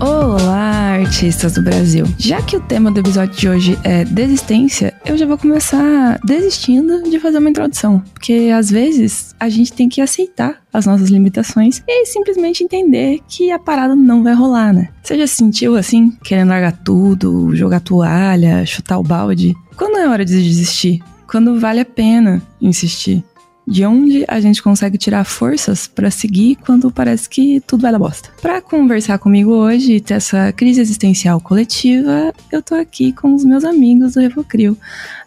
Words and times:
Olá, 0.00 0.98
artistas 1.00 1.54
do 1.54 1.62
Brasil. 1.62 2.06
Já 2.16 2.40
que 2.40 2.56
o 2.56 2.60
tema 2.60 2.90
do 2.90 3.00
episódio 3.00 3.34
de 3.34 3.48
hoje 3.48 3.78
é 3.82 4.04
desistência, 4.04 4.94
eu 5.08 5.16
já 5.16 5.24
vou 5.24 5.38
começar 5.38 6.20
desistindo 6.22 7.02
de 7.08 7.18
fazer 7.18 7.38
uma 7.38 7.48
introdução. 7.48 8.02
Porque 8.12 8.50
às 8.54 8.70
vezes 8.70 9.34
a 9.40 9.48
gente 9.48 9.72
tem 9.72 9.88
que 9.88 10.02
aceitar 10.02 10.62
as 10.70 10.84
nossas 10.84 11.08
limitações 11.08 11.82
e 11.88 12.04
simplesmente 12.04 12.62
entender 12.62 13.20
que 13.26 13.50
a 13.50 13.58
parada 13.58 13.96
não 13.96 14.22
vai 14.22 14.34
rolar, 14.34 14.72
né? 14.72 14.90
Você 15.02 15.16
já 15.16 15.26
se 15.26 15.36
sentiu 15.36 15.76
assim, 15.76 16.10
querendo 16.22 16.50
largar 16.50 16.72
tudo, 16.72 17.56
jogar 17.56 17.80
toalha, 17.80 18.66
chutar 18.66 18.98
o 18.98 19.02
balde? 19.02 19.56
Quando 19.76 19.96
é 19.96 20.06
hora 20.06 20.26
de 20.26 20.42
desistir? 20.42 21.02
Quando 21.26 21.58
vale 21.58 21.80
a 21.80 21.86
pena 21.86 22.42
insistir? 22.60 23.24
De 23.68 23.84
onde 23.84 24.24
a 24.26 24.40
gente 24.40 24.62
consegue 24.62 24.96
tirar 24.96 25.24
forças 25.24 25.86
para 25.86 26.10
seguir 26.10 26.56
quando 26.56 26.90
parece 26.90 27.28
que 27.28 27.60
tudo 27.60 27.82
vai 27.82 27.92
dar 27.92 27.98
bosta. 27.98 28.30
Para 28.40 28.62
conversar 28.62 29.18
comigo 29.18 29.52
hoje 29.52 29.94
e 29.94 30.00
ter 30.00 30.14
essa 30.14 30.50
crise 30.52 30.80
existencial 30.80 31.38
coletiva, 31.38 32.32
eu 32.50 32.62
tô 32.62 32.74
aqui 32.74 33.12
com 33.12 33.34
os 33.34 33.44
meus 33.44 33.64
amigos 33.64 34.14
do 34.14 34.20
Revocrio, 34.20 34.76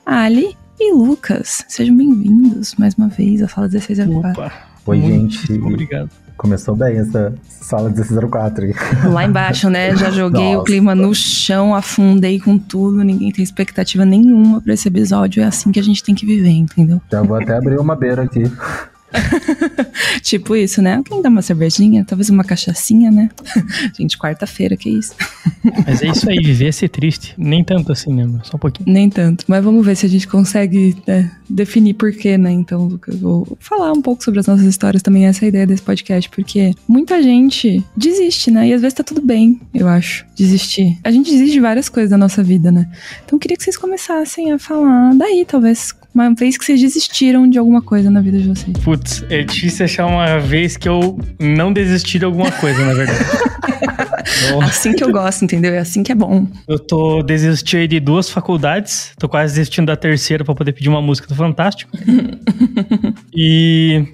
Ali 0.03 0.57
e 0.79 0.91
Lucas. 0.91 1.63
Sejam 1.67 1.95
bem-vindos 1.95 2.73
mais 2.75 2.95
uma 2.95 3.07
vez 3.07 3.43
à 3.43 3.47
Fala 3.47 3.67
1604. 3.67 4.31
Opa, 4.31 4.53
Oi, 4.87 4.99
gente. 4.99 5.53
Obrigado. 5.53 6.09
Começou 6.41 6.75
bem 6.75 6.97
essa 6.97 7.31
sala 7.45 7.87
1604 7.89 8.65
aí. 8.65 8.73
Lá 9.13 9.25
embaixo, 9.25 9.69
né? 9.69 9.95
Já 9.95 10.09
joguei 10.09 10.53
Nossa. 10.53 10.57
o 10.57 10.63
clima 10.63 10.95
no 10.95 11.13
chão, 11.13 11.75
afundei 11.75 12.39
com 12.39 12.57
tudo, 12.57 13.03
ninguém 13.03 13.31
tem 13.31 13.43
expectativa 13.43 14.03
nenhuma 14.03 14.59
para 14.59 14.73
esse 14.73 14.87
episódio. 14.87 15.43
É 15.43 15.45
assim 15.45 15.71
que 15.71 15.79
a 15.79 15.83
gente 15.83 16.03
tem 16.03 16.15
que 16.15 16.25
viver, 16.25 16.49
entendeu? 16.49 16.99
Já 17.11 17.21
vou 17.21 17.37
até 17.37 17.55
abrir 17.55 17.79
uma 17.79 17.95
beira 17.95 18.23
aqui. 18.23 18.51
tipo 20.21 20.55
isso, 20.55 20.81
né? 20.81 20.95
Alguém 20.95 21.21
dá 21.21 21.29
uma 21.29 21.41
cervejinha, 21.41 22.05
talvez 22.05 22.29
uma 22.29 22.43
cachaçinha, 22.43 23.11
né? 23.11 23.29
Gente, 23.97 24.17
quarta-feira, 24.17 24.75
que 24.77 24.89
isso. 24.89 25.15
Mas 25.85 26.01
é 26.01 26.07
isso 26.07 26.29
aí, 26.29 26.39
viver 26.39 26.67
é 26.67 26.71
ser 26.71 26.89
triste. 26.89 27.33
Nem 27.37 27.63
tanto 27.63 27.91
assim, 27.91 28.13
né? 28.13 28.27
Só 28.43 28.57
um 28.57 28.59
pouquinho. 28.59 28.91
Nem 28.91 29.09
tanto. 29.09 29.45
Mas 29.47 29.63
vamos 29.63 29.85
ver 29.85 29.95
se 29.95 30.05
a 30.05 30.09
gente 30.09 30.27
consegue 30.27 30.95
né, 31.07 31.31
definir 31.49 31.93
porquê, 31.93 32.37
né? 32.37 32.51
Então, 32.51 32.85
Lucas, 32.87 33.19
vou 33.19 33.57
falar 33.59 33.91
um 33.91 34.01
pouco 34.01 34.23
sobre 34.23 34.39
as 34.39 34.47
nossas 34.47 34.65
histórias 34.65 35.01
também, 35.01 35.25
essa 35.25 35.43
é 35.43 35.47
a 35.47 35.49
ideia 35.49 35.67
desse 35.67 35.81
podcast, 35.81 36.29
porque 36.29 36.73
muita 36.87 37.21
gente 37.21 37.83
desiste, 37.95 38.51
né? 38.51 38.67
E 38.67 38.73
às 38.73 38.81
vezes 38.81 38.93
tá 38.93 39.03
tudo 39.03 39.21
bem, 39.21 39.59
eu 39.73 39.87
acho, 39.87 40.25
desistir. 40.35 40.97
A 41.03 41.11
gente 41.11 41.29
desiste 41.29 41.53
de 41.53 41.59
várias 41.59 41.89
coisas 41.89 42.09
da 42.09 42.17
nossa 42.17 42.43
vida, 42.43 42.71
né? 42.71 42.89
Então, 43.23 43.35
eu 43.35 43.39
queria 43.39 43.57
que 43.57 43.63
vocês 43.63 43.77
começassem 43.77 44.51
a 44.51 44.59
falar 44.59 45.13
daí, 45.15 45.45
talvez, 45.45 45.93
uma 46.13 46.33
vez 46.33 46.57
que 46.57 46.65
vocês 46.65 46.79
desistiram 46.79 47.49
de 47.49 47.57
alguma 47.57 47.81
coisa 47.81 48.09
na 48.09 48.21
vida 48.21 48.37
de 48.37 48.47
vocês? 48.47 48.77
Putz, 48.83 49.23
é 49.29 49.43
difícil 49.43 49.85
achar 49.85 50.05
uma 50.05 50.39
vez 50.39 50.77
que 50.77 50.87
eu 50.87 51.17
não 51.39 51.71
desisti 51.71 52.19
de 52.19 52.25
alguma 52.25 52.51
coisa, 52.51 52.85
na 52.85 52.93
verdade. 52.93 53.19
assim 54.63 54.93
que 54.93 55.03
eu 55.03 55.11
gosto, 55.11 55.43
entendeu? 55.43 55.73
É 55.73 55.79
assim 55.79 56.03
que 56.03 56.11
é 56.11 56.15
bom. 56.15 56.47
Eu 56.67 56.79
tô 56.79 57.21
desistindo 57.23 57.87
de 57.87 57.99
duas 57.99 58.29
faculdades, 58.29 59.13
tô 59.17 59.29
quase 59.29 59.55
desistindo 59.55 59.87
da 59.87 59.95
terceira 59.95 60.43
para 60.43 60.53
poder 60.53 60.73
pedir 60.73 60.89
uma 60.89 61.01
música 61.01 61.27
do 61.27 61.35
Fantástico. 61.35 61.91
e 63.33 64.05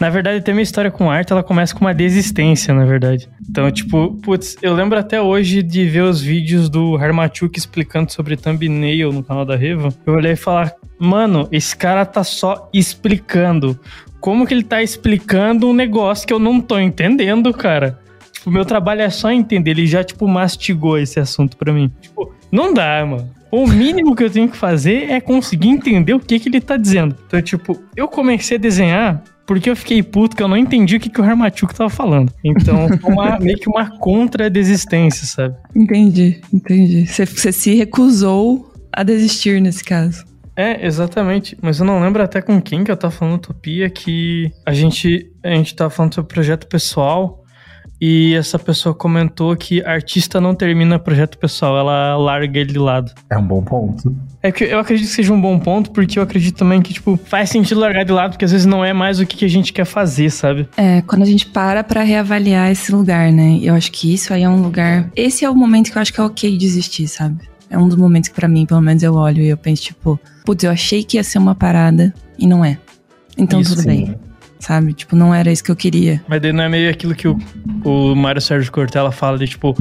na 0.00 0.10
verdade, 0.10 0.38
até 0.38 0.52
minha 0.52 0.62
história 0.62 0.90
com 0.90 1.10
arte, 1.10 1.32
ela 1.32 1.42
começa 1.42 1.74
com 1.74 1.84
uma 1.84 1.94
desistência, 1.94 2.72
na 2.74 2.84
verdade. 2.84 3.28
Então, 3.48 3.70
tipo, 3.70 4.14
putz, 4.22 4.56
eu 4.62 4.74
lembro 4.74 4.98
até 4.98 5.20
hoje 5.20 5.62
de 5.62 5.86
ver 5.86 6.02
os 6.02 6.20
vídeos 6.20 6.68
do 6.68 6.96
Harmachuk 6.96 7.58
explicando 7.58 8.10
sobre 8.10 8.36
thumbnail 8.36 9.12
no 9.12 9.22
canal 9.22 9.44
da 9.44 9.56
Reva. 9.56 9.90
Eu 10.06 10.14
olhei 10.14 10.32
e 10.32 10.36
falar, 10.36 10.74
mano, 10.98 11.48
esse 11.50 11.76
cara 11.76 12.04
tá 12.04 12.24
só 12.24 12.68
explicando. 12.72 13.78
Como 14.20 14.46
que 14.46 14.54
ele 14.54 14.62
tá 14.62 14.82
explicando 14.82 15.68
um 15.68 15.74
negócio 15.74 16.26
que 16.26 16.32
eu 16.32 16.38
não 16.38 16.60
tô 16.60 16.78
entendendo, 16.78 17.52
cara? 17.52 17.98
Tipo, 18.32 18.50
meu 18.50 18.64
trabalho 18.64 19.02
é 19.02 19.10
só 19.10 19.30
entender. 19.30 19.72
Ele 19.72 19.86
já, 19.86 20.02
tipo, 20.02 20.26
mastigou 20.26 20.98
esse 20.98 21.20
assunto 21.20 21.56
pra 21.56 21.72
mim. 21.72 21.90
Tipo, 22.00 22.32
não 22.50 22.72
dá, 22.72 23.04
mano. 23.04 23.30
O 23.50 23.66
mínimo 23.66 24.16
que 24.16 24.24
eu 24.24 24.30
tenho 24.30 24.48
que 24.48 24.56
fazer 24.56 25.10
é 25.10 25.20
conseguir 25.20 25.68
entender 25.68 26.12
o 26.12 26.20
que, 26.20 26.40
que 26.40 26.48
ele 26.48 26.60
tá 26.60 26.76
dizendo. 26.76 27.16
Então, 27.26 27.40
tipo, 27.40 27.80
eu 27.96 28.08
comecei 28.08 28.56
a 28.56 28.60
desenhar 28.60 29.22
porque 29.46 29.70
eu 29.70 29.76
fiquei 29.76 30.02
puto 30.02 30.36
que 30.36 30.42
eu 30.42 30.48
não 30.48 30.56
entendi 30.56 30.96
o 30.96 31.00
que, 31.00 31.08
que 31.08 31.20
o 31.20 31.24
Harmachuk 31.24 31.74
tava 31.74 31.90
falando. 31.90 32.32
Então, 32.42 32.88
uma, 33.04 33.38
meio 33.40 33.58
que 33.58 33.68
uma 33.68 33.98
contra-desistência, 33.98 35.26
sabe? 35.26 35.54
Entendi, 35.74 36.40
entendi. 36.52 37.06
Você 37.06 37.52
se 37.52 37.74
recusou 37.74 38.72
a 38.92 39.02
desistir 39.02 39.60
nesse 39.60 39.84
caso. 39.84 40.24
É, 40.56 40.86
exatamente. 40.86 41.56
Mas 41.60 41.80
eu 41.80 41.86
não 41.86 42.00
lembro 42.00 42.22
até 42.22 42.40
com 42.40 42.60
quem 42.60 42.84
que 42.84 42.90
eu 42.90 42.96
tava 42.96 43.12
falando 43.12 43.34
Utopia 43.36 43.90
que 43.90 44.52
a 44.64 44.72
gente, 44.72 45.30
a 45.42 45.50
gente 45.50 45.74
tava 45.74 45.90
falando 45.90 46.14
sobre 46.14 46.32
projeto 46.32 46.66
pessoal 46.66 47.44
e 48.00 48.34
essa 48.34 48.58
pessoa 48.58 48.94
comentou 48.94 49.56
que 49.56 49.82
artista 49.82 50.40
não 50.40 50.54
termina 50.54 50.98
projeto 50.98 51.38
pessoal, 51.38 51.78
ela 51.78 52.16
larga 52.16 52.58
ele 52.58 52.72
de 52.72 52.78
lado. 52.78 53.12
É 53.30 53.38
um 53.38 53.46
bom 53.46 53.62
ponto. 53.62 54.14
É 54.42 54.52
que 54.52 54.64
eu 54.64 54.78
acredito 54.78 55.06
que 55.06 55.14
seja 55.14 55.32
um 55.32 55.40
bom 55.40 55.58
ponto, 55.58 55.90
porque 55.90 56.18
eu 56.18 56.22
acredito 56.22 56.56
também 56.56 56.82
que, 56.82 56.92
tipo, 56.92 57.16
faz 57.16 57.48
sentido 57.48 57.80
largar 57.80 58.04
de 58.04 58.12
lado, 58.12 58.32
porque 58.32 58.44
às 58.44 58.52
vezes 58.52 58.66
não 58.66 58.84
é 58.84 58.92
mais 58.92 59.20
o 59.20 59.26
que 59.26 59.44
a 59.44 59.48
gente 59.48 59.72
quer 59.72 59.86
fazer, 59.86 60.28
sabe? 60.30 60.68
É, 60.76 61.00
quando 61.02 61.22
a 61.22 61.26
gente 61.26 61.46
para 61.46 61.82
pra 61.82 62.02
reavaliar 62.02 62.70
esse 62.70 62.92
lugar, 62.92 63.32
né? 63.32 63.58
Eu 63.62 63.74
acho 63.74 63.90
que 63.90 64.12
isso 64.12 64.34
aí 64.34 64.42
é 64.42 64.48
um 64.48 64.60
lugar. 64.60 65.10
Esse 65.16 65.44
é 65.44 65.50
o 65.50 65.54
momento 65.54 65.90
que 65.90 65.96
eu 65.96 66.02
acho 66.02 66.12
que 66.12 66.20
é 66.20 66.24
ok 66.24 66.58
desistir, 66.58 67.08
sabe? 67.08 67.53
É 67.70 67.78
um 67.78 67.88
dos 67.88 67.96
momentos 67.96 68.28
que 68.28 68.34
para 68.34 68.48
mim, 68.48 68.66
pelo 68.66 68.80
menos, 68.80 69.02
eu 69.02 69.14
olho 69.14 69.42
e 69.42 69.48
eu 69.48 69.56
penso, 69.56 69.82
tipo, 69.82 70.20
putz, 70.44 70.64
eu 70.64 70.70
achei 70.70 71.02
que 71.02 71.16
ia 71.16 71.24
ser 71.24 71.38
uma 71.38 71.54
parada 71.54 72.12
e 72.38 72.46
não 72.46 72.64
é. 72.64 72.78
Então 73.36 73.60
isso, 73.60 73.70
tudo 73.70 73.82
sim. 73.82 73.88
bem 73.88 74.18
sabe? 74.64 74.94
Tipo, 74.94 75.14
não 75.14 75.34
era 75.34 75.52
isso 75.52 75.62
que 75.62 75.70
eu 75.70 75.76
queria. 75.76 76.22
Mas 76.26 76.40
daí 76.40 76.52
não 76.52 76.64
é 76.64 76.68
meio 76.68 76.90
aquilo 76.90 77.14
que 77.14 77.28
o, 77.28 77.38
o 77.84 78.14
Mário 78.16 78.40
Sérgio 78.40 78.72
Cortella 78.72 79.12
fala 79.12 79.38
de, 79.38 79.46
tipo, 79.46 79.76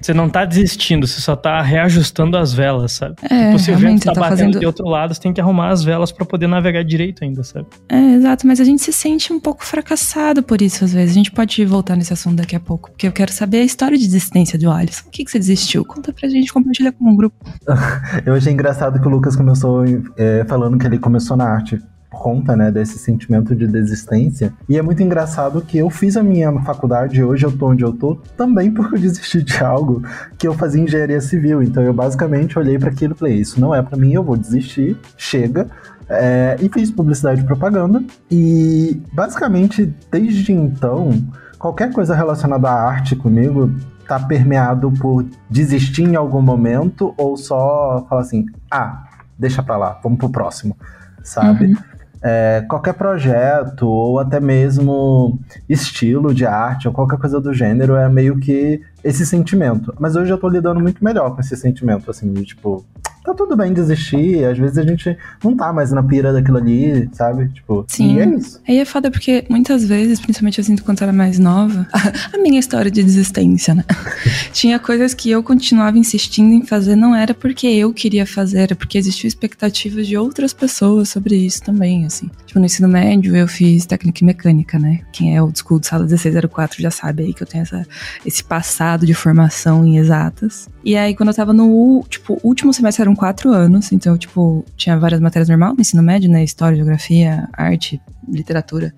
você 0.00 0.14
não 0.14 0.28
tá 0.28 0.44
desistindo, 0.44 1.06
você 1.06 1.20
só 1.20 1.34
tá 1.34 1.60
reajustando 1.60 2.36
as 2.36 2.52
velas, 2.52 2.92
sabe? 2.92 3.16
É, 3.22 3.46
tipo, 3.46 3.58
se 3.58 3.70
o 3.72 3.76
vento 3.76 4.04
tá, 4.04 4.12
tá 4.12 4.20
batendo 4.20 4.38
fazendo... 4.38 4.60
de 4.60 4.66
outro 4.66 4.86
lado, 4.86 5.14
você 5.14 5.20
tem 5.20 5.32
que 5.32 5.40
arrumar 5.40 5.68
as 5.68 5.82
velas 5.82 6.12
para 6.12 6.24
poder 6.24 6.46
navegar 6.46 6.82
direito 6.82 7.24
ainda, 7.24 7.42
sabe? 7.42 7.66
É, 7.88 8.14
exato, 8.14 8.46
mas 8.46 8.60
a 8.60 8.64
gente 8.64 8.82
se 8.82 8.92
sente 8.92 9.32
um 9.32 9.40
pouco 9.40 9.64
fracassado 9.64 10.42
por 10.42 10.62
isso 10.62 10.84
às 10.84 10.92
vezes. 10.92 11.10
A 11.10 11.14
gente 11.14 11.30
pode 11.30 11.64
voltar 11.64 11.96
nesse 11.96 12.12
assunto 12.12 12.36
daqui 12.36 12.56
a 12.56 12.60
pouco, 12.60 12.90
porque 12.90 13.06
eu 13.06 13.12
quero 13.12 13.32
saber 13.32 13.58
a 13.58 13.64
história 13.64 13.96
de 13.96 14.04
desistência 14.04 14.58
do 14.58 14.70
Alisson. 14.70 15.04
O 15.06 15.10
que, 15.10 15.24
que 15.24 15.30
você 15.30 15.38
desistiu? 15.38 15.84
Conta 15.84 16.12
pra 16.12 16.28
gente, 16.28 16.52
compartilha 16.52 16.92
com 16.92 17.04
o 17.04 17.08
um 17.08 17.16
grupo. 17.16 17.36
eu 18.24 18.34
achei 18.34 18.52
engraçado 18.52 19.00
que 19.00 19.06
o 19.06 19.10
Lucas 19.10 19.36
começou 19.36 19.84
é, 20.16 20.44
falando 20.46 20.78
que 20.78 20.86
ele 20.86 20.98
começou 20.98 21.36
na 21.36 21.44
arte 21.44 21.78
conta, 22.10 22.56
né, 22.56 22.70
desse 22.70 22.98
sentimento 22.98 23.54
de 23.54 23.66
desistência. 23.66 24.52
E 24.68 24.78
é 24.78 24.82
muito 24.82 25.02
engraçado 25.02 25.60
que 25.60 25.78
eu 25.78 25.90
fiz 25.90 26.16
a 26.16 26.22
minha 26.22 26.52
faculdade 26.62 27.22
hoje 27.22 27.44
eu 27.44 27.52
tô 27.52 27.68
onde 27.68 27.84
eu 27.84 27.92
tô 27.92 28.16
também 28.36 28.70
porque 28.70 28.96
eu 28.96 29.00
desisti 29.00 29.42
de 29.42 29.62
algo 29.62 30.02
que 30.36 30.48
eu 30.48 30.54
fazia 30.54 30.82
engenharia 30.82 31.20
civil. 31.20 31.62
Então 31.62 31.82
eu 31.82 31.92
basicamente 31.92 32.58
olhei 32.58 32.78
para 32.78 32.90
aquilo 32.90 33.14
e 33.14 33.18
falei: 33.18 33.34
isso 33.34 33.60
não 33.60 33.74
é 33.74 33.82
para 33.82 33.96
mim, 33.96 34.12
eu 34.12 34.22
vou 34.22 34.36
desistir, 34.36 34.96
chega. 35.16 35.68
É, 36.10 36.56
e 36.60 36.70
fiz 36.70 36.90
publicidade 36.90 37.42
e 37.42 37.44
propaganda. 37.44 38.02
E 38.30 39.00
basicamente, 39.12 39.94
desde 40.10 40.52
então, 40.52 41.10
qualquer 41.58 41.92
coisa 41.92 42.14
relacionada 42.14 42.70
à 42.70 42.88
arte 42.88 43.14
comigo 43.14 43.70
tá 44.06 44.18
permeado 44.18 44.90
por 44.92 45.26
desistir 45.50 46.04
em 46.04 46.16
algum 46.16 46.40
momento 46.40 47.12
ou 47.18 47.36
só 47.36 48.06
falar 48.08 48.22
assim: 48.22 48.46
ah, 48.70 49.04
deixa 49.38 49.62
pra 49.62 49.76
lá, 49.76 50.00
vamos 50.02 50.18
pro 50.18 50.30
próximo, 50.30 50.74
sabe? 51.22 51.66
Uhum 51.66 51.87
é, 52.22 52.64
qualquer 52.68 52.94
projeto 52.94 53.86
ou 53.86 54.18
até 54.18 54.40
mesmo 54.40 55.38
estilo 55.68 56.34
de 56.34 56.46
arte 56.46 56.88
ou 56.88 56.94
qualquer 56.94 57.18
coisa 57.18 57.40
do 57.40 57.54
gênero 57.54 57.96
é 57.96 58.08
meio 58.08 58.38
que 58.38 58.80
esse 59.02 59.24
sentimento. 59.24 59.94
Mas 59.98 60.16
hoje 60.16 60.30
eu 60.30 60.38
tô 60.38 60.48
lidando 60.48 60.80
muito 60.80 61.02
melhor 61.02 61.34
com 61.34 61.40
esse 61.40 61.56
sentimento, 61.56 62.10
assim, 62.10 62.32
de 62.32 62.44
tipo, 62.44 62.84
tá 63.24 63.34
tudo 63.34 63.56
bem 63.56 63.72
desistir, 63.72 64.44
às 64.44 64.58
vezes 64.58 64.78
a 64.78 64.82
gente 64.82 65.16
não 65.42 65.56
tá 65.56 65.72
mais 65.72 65.92
na 65.92 66.02
pira 66.02 66.32
daquilo 66.32 66.56
ali, 66.56 67.08
sabe? 67.12 67.48
Tipo, 67.48 67.84
Sim. 67.88 68.20
é 68.20 68.26
isso. 68.26 68.60
Aí 68.66 68.78
é 68.78 68.84
foda 68.84 69.10
porque 69.10 69.44
muitas 69.48 69.84
vezes, 69.84 70.20
principalmente 70.20 70.58
eu 70.58 70.64
sinto 70.64 70.82
quando 70.82 71.00
eu 71.00 71.04
era 71.04 71.12
mais 71.12 71.38
nova, 71.38 71.86
a 72.32 72.38
minha 72.38 72.58
história 72.58 72.90
de 72.90 73.02
desistência, 73.02 73.74
né? 73.74 73.84
Tinha 74.52 74.78
coisas 74.78 75.14
que 75.14 75.30
eu 75.30 75.42
continuava 75.42 75.98
insistindo 75.98 76.52
em 76.52 76.64
fazer, 76.64 76.96
não 76.96 77.14
era 77.14 77.34
porque 77.34 77.66
eu 77.66 77.92
queria 77.92 78.26
fazer, 78.26 78.60
era 78.60 78.74
porque 78.74 78.98
existiam 78.98 79.28
expectativas 79.28 80.06
de 80.06 80.16
outras 80.16 80.52
pessoas 80.52 81.08
sobre 81.10 81.36
isso 81.36 81.62
também, 81.62 82.06
assim. 82.06 82.30
Tipo, 82.46 82.58
no 82.58 82.66
ensino 82.66 82.88
médio 82.88 83.36
eu 83.36 83.46
fiz 83.46 83.84
técnica 83.84 84.22
e 84.22 84.26
mecânica, 84.26 84.78
né? 84.78 85.00
Quem 85.12 85.36
é 85.36 85.42
o 85.42 85.52
school 85.54 85.78
de 85.78 85.86
sala 85.86 86.04
1604 86.04 86.80
já 86.80 86.90
sabe 86.90 87.24
aí 87.24 87.34
que 87.34 87.42
eu 87.42 87.46
tenho 87.46 87.62
essa, 87.62 87.86
esse 88.24 88.42
passado 88.42 88.87
de 88.96 89.14
formação 89.14 89.84
em 89.84 89.98
exatas. 89.98 90.68
E 90.84 90.96
aí, 90.96 91.14
quando 91.14 91.28
eu 91.30 91.34
tava 91.34 91.52
no, 91.52 92.04
tipo, 92.08 92.38
último 92.42 92.72
semestre 92.72 93.02
eram 93.02 93.14
quatro 93.14 93.50
anos, 93.50 93.92
então, 93.92 94.16
tipo, 94.16 94.64
tinha 94.76 94.98
várias 94.98 95.20
matérias 95.20 95.48
normal 95.48 95.74
no 95.74 95.80
ensino 95.80 96.02
médio, 96.02 96.30
né? 96.30 96.42
História, 96.42 96.76
geografia, 96.76 97.48
arte, 97.52 98.00
literatura. 98.28 98.94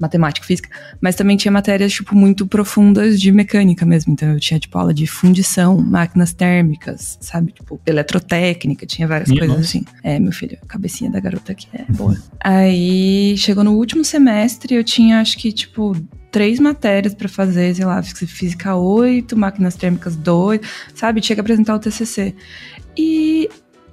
matemática, 0.00 0.46
física, 0.46 0.70
mas 1.00 1.16
também 1.16 1.36
tinha 1.36 1.50
matérias, 1.50 1.92
tipo, 1.92 2.14
muito 2.14 2.46
profundas 2.46 3.20
de 3.20 3.32
mecânica 3.32 3.84
mesmo. 3.84 4.12
Então 4.12 4.28
eu 4.28 4.38
tinha, 4.38 4.60
tipo, 4.60 4.78
aula 4.78 4.94
de 4.94 5.06
fundição, 5.06 5.76
máquinas 5.78 6.32
térmicas, 6.32 7.18
sabe? 7.20 7.50
Tipo, 7.52 7.80
eletrotécnica, 7.84 8.86
tinha 8.86 9.08
várias 9.08 9.28
Minha 9.28 9.40
coisas 9.40 9.56
nossa. 9.56 9.68
assim. 9.68 9.84
É, 10.04 10.20
meu 10.20 10.30
filho, 10.32 10.56
a 10.62 10.66
cabecinha 10.66 11.10
da 11.10 11.18
garota 11.18 11.50
aqui 11.50 11.66
é 11.72 11.84
boa. 11.92 12.16
Aí 12.40 13.36
chegou 13.36 13.64
no 13.64 13.72
último 13.72 14.04
semestre, 14.04 14.74
eu 14.74 14.84
tinha, 14.84 15.20
acho 15.20 15.36
que, 15.36 15.50
tipo, 15.50 15.96
três 16.30 16.58
matérias 16.58 17.14
pra 17.14 17.28
fazer, 17.28 17.74
sei 17.74 17.84
lá, 17.84 18.02
física 18.02 18.74
8, 18.74 19.36
máquinas 19.36 19.74
térmicas 19.74 20.16
2, 20.16 20.60
sabe? 20.94 21.20
Tinha 21.20 21.36
que 21.36 21.40
apresentar 21.40 21.74
o 21.74 21.78
TCC. 21.78 22.34
E 22.96 23.48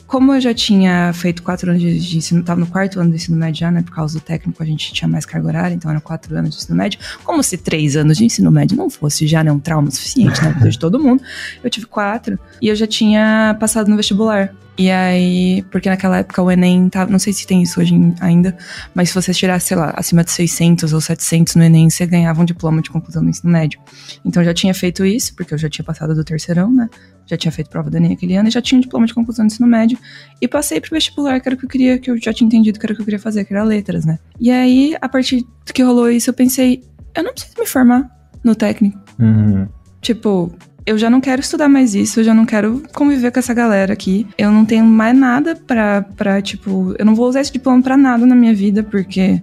como 0.08 0.34
eu 0.34 0.40
já 0.40 0.54
tinha 0.54 1.12
feito 1.14 1.42
quatro 1.42 1.72
anos 1.72 1.82
de, 1.82 2.18
ensino, 2.18 2.44
tava 2.44 2.60
no 2.60 2.68
quarto 2.68 3.00
ano 3.00 3.10
do 3.10 3.16
ensino 3.16 3.38
médio 3.38 3.62
já, 3.62 3.72
né? 3.72 3.82
Por 3.82 3.94
causa 3.94 4.20
do 4.20 4.22
técnico, 4.24 4.62
a 4.62 4.66
gente 4.66 4.94
tinha 4.94 5.08
mais 5.08 5.26
carga 5.26 5.48
horária, 5.48 5.74
então 5.74 5.90
eram 5.90 6.00
quatro 6.00 6.36
anos 6.38 6.52
de 6.52 6.58
ensino 6.58 6.78
médio. 6.78 7.00
Como 7.24 7.42
se 7.42 7.58
três 7.58 7.96
anos 7.96 8.18
de 8.18 8.26
ensino 8.26 8.52
médio 8.52 8.78
não 8.78 8.90
fosse 8.90 9.26
já 9.26 9.44
né, 9.44 9.52
um 9.52 9.60
trauma 9.60 9.90
suficiente 9.90 10.42
na 10.44 10.50
vida 10.52 10.70
de 10.70 10.78
todo 10.78 11.00
mundo, 11.00 11.24
eu 11.64 11.70
tive 11.70 11.88
quatro. 11.88 12.38
E 12.62 12.68
eu 12.68 12.76
já 12.76 12.86
tinha 12.86 13.58
passado 13.60 13.90
no 13.90 13.96
vestibular. 13.96 14.54
E 14.78 14.92
aí, 14.92 15.64
porque 15.72 15.90
naquela 15.90 16.18
época 16.18 16.42
o 16.42 16.52
Enem 16.52 16.90
tava, 16.90 17.10
não 17.10 17.20
sei 17.20 17.32
se 17.32 17.48
tem 17.48 17.64
isso 17.64 17.80
hoje 17.80 17.96
ainda, 18.20 18.58
mas 18.94 19.10
se 19.10 19.16
você 19.16 19.34
tirasse, 19.34 19.68
sei 19.68 19.78
lá, 19.78 19.94
acima 19.96 20.22
de 20.22 20.32
600 20.32 20.92
ou 20.92 21.00
700 21.00 21.56
no 21.56 21.64
Enem, 21.64 21.90
você 21.90 22.06
ganhava 22.06 22.42
um 22.42 22.46
diploma 22.46 22.82
de 22.82 22.90
conclusão 22.90 23.24
do 23.24 23.30
ensino 23.30 23.52
médio. 23.52 23.80
Então 24.26 24.42
eu 24.42 24.46
já 24.46 24.54
tinha 24.54 24.74
feito 24.74 25.06
isso, 25.06 25.34
porque 25.34 25.54
eu 25.54 25.58
já 25.58 25.70
tinha 25.70 25.86
passado 25.86 26.14
do 26.14 26.24
terceirão, 26.26 26.70
né? 26.70 26.90
Já 27.26 27.38
tinha 27.38 27.52
feito 27.54 27.70
prova 27.70 27.90
do 27.90 27.96
Enem 27.96 28.14
aquele 28.14 28.36
ano 28.36 28.50
e 28.50 28.52
já 28.52 28.62
tinha 28.62 28.78
um 28.78 28.82
diploma 28.82 29.08
de 29.08 29.14
conclusão 29.14 29.48
do 29.48 29.52
ensino 29.52 29.68
médio. 29.68 29.98
E 30.42 30.48
passei 30.48 30.82
pro 30.82 30.92
vestibular, 30.92 31.40
que 31.40 31.48
era 31.48 31.56
o 31.56 31.58
que 31.58 31.66
eu 31.66 31.70
queria, 31.70 31.98
que 31.98 32.12
eu 32.12 32.18
já 32.18 32.34
tinha 32.34 32.46
entendido 32.46 32.78
que 32.78 32.86
era 32.86 32.92
o 32.92 32.96
que 32.96 33.02
eu 33.02 33.06
queria 33.06 33.20
fazer, 33.20 33.46
que 33.46 33.54
era 33.54 33.64
letras, 33.64 34.06
né? 34.06 34.20
E 34.40 34.52
aí, 34.52 34.96
a 35.02 35.08
partir 35.08 35.46
do 35.66 35.74
que 35.74 35.82
rolou 35.82 36.12
isso, 36.12 36.30
eu 36.30 36.34
pensei, 36.34 36.84
eu 37.16 37.24
não 37.24 37.32
preciso 37.32 37.56
me 37.58 37.66
formar 37.66 38.10
no 38.44 38.54
técnico. 38.54 39.00
Uhum. 39.18 39.68
Tipo, 40.02 40.54
eu 40.86 40.98
já 40.98 41.10
não 41.10 41.20
quero 41.20 41.42
estudar 41.42 41.68
mais 41.68 41.96
isso, 41.96 42.20
eu 42.20 42.24
já 42.24 42.34
não 42.34 42.46
quero 42.46 42.84
conviver 42.94 43.32
com 43.32 43.40
essa 43.40 43.54
galera 43.54 43.94
aqui. 43.94 44.28
Eu 44.38 44.52
não 44.52 44.64
tenho 44.64 44.86
mais 44.86 45.18
nada 45.18 45.56
pra, 45.56 46.04
pra 46.16 46.42
tipo, 46.42 46.94
eu 47.00 47.06
não 47.06 47.16
vou 47.16 47.28
usar 47.28 47.42
esse 47.42 47.52
diploma 47.52 47.82
pra 47.82 47.98
nada 47.98 48.26
na 48.26 48.36
minha 48.36 48.54
vida, 48.54 48.84
porque 48.84 49.42